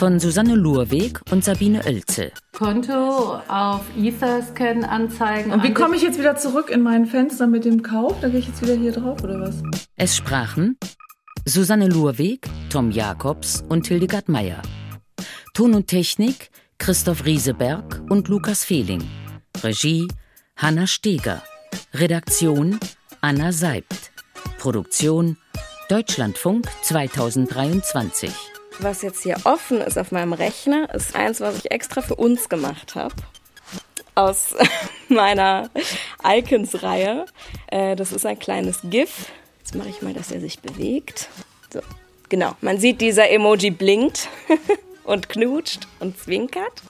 [0.00, 2.32] von Susanne Lurweg und Sabine Oelze.
[2.52, 5.52] Konto auf Etherscan anzeigen.
[5.52, 8.18] Und wie komme ich jetzt wieder zurück in mein Fenster mit dem Kauf?
[8.22, 9.62] Da gehe ich jetzt wieder hier drauf oder was?
[9.96, 10.78] Es sprachen
[11.44, 14.62] Susanne Lurweg, Tom Jakobs und Hildegard Meyer.
[15.54, 19.02] Ton und Technik Christoph Rieseberg und Lukas Fehling.
[19.62, 20.08] Regie
[20.56, 21.42] Hanna Steger.
[21.94, 22.78] Redaktion
[23.20, 24.12] Anna Seibt.
[24.58, 25.36] Produktion
[25.88, 28.30] Deutschlandfunk 2023
[28.82, 32.48] was jetzt hier offen ist auf meinem Rechner, ist eins, was ich extra für uns
[32.48, 33.14] gemacht habe.
[34.14, 34.54] Aus
[35.08, 35.70] meiner
[36.24, 37.26] Icons-Reihe.
[37.68, 39.26] Äh, das ist ein kleines GIF.
[39.60, 41.28] Jetzt mache ich mal, dass er sich bewegt.
[41.72, 41.80] So.
[42.28, 44.28] Genau, man sieht, dieser Emoji blinkt
[45.04, 46.82] und knutscht und zwinkert.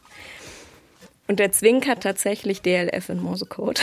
[1.28, 3.82] Und der zwinkert tatsächlich DLF in Morsecode.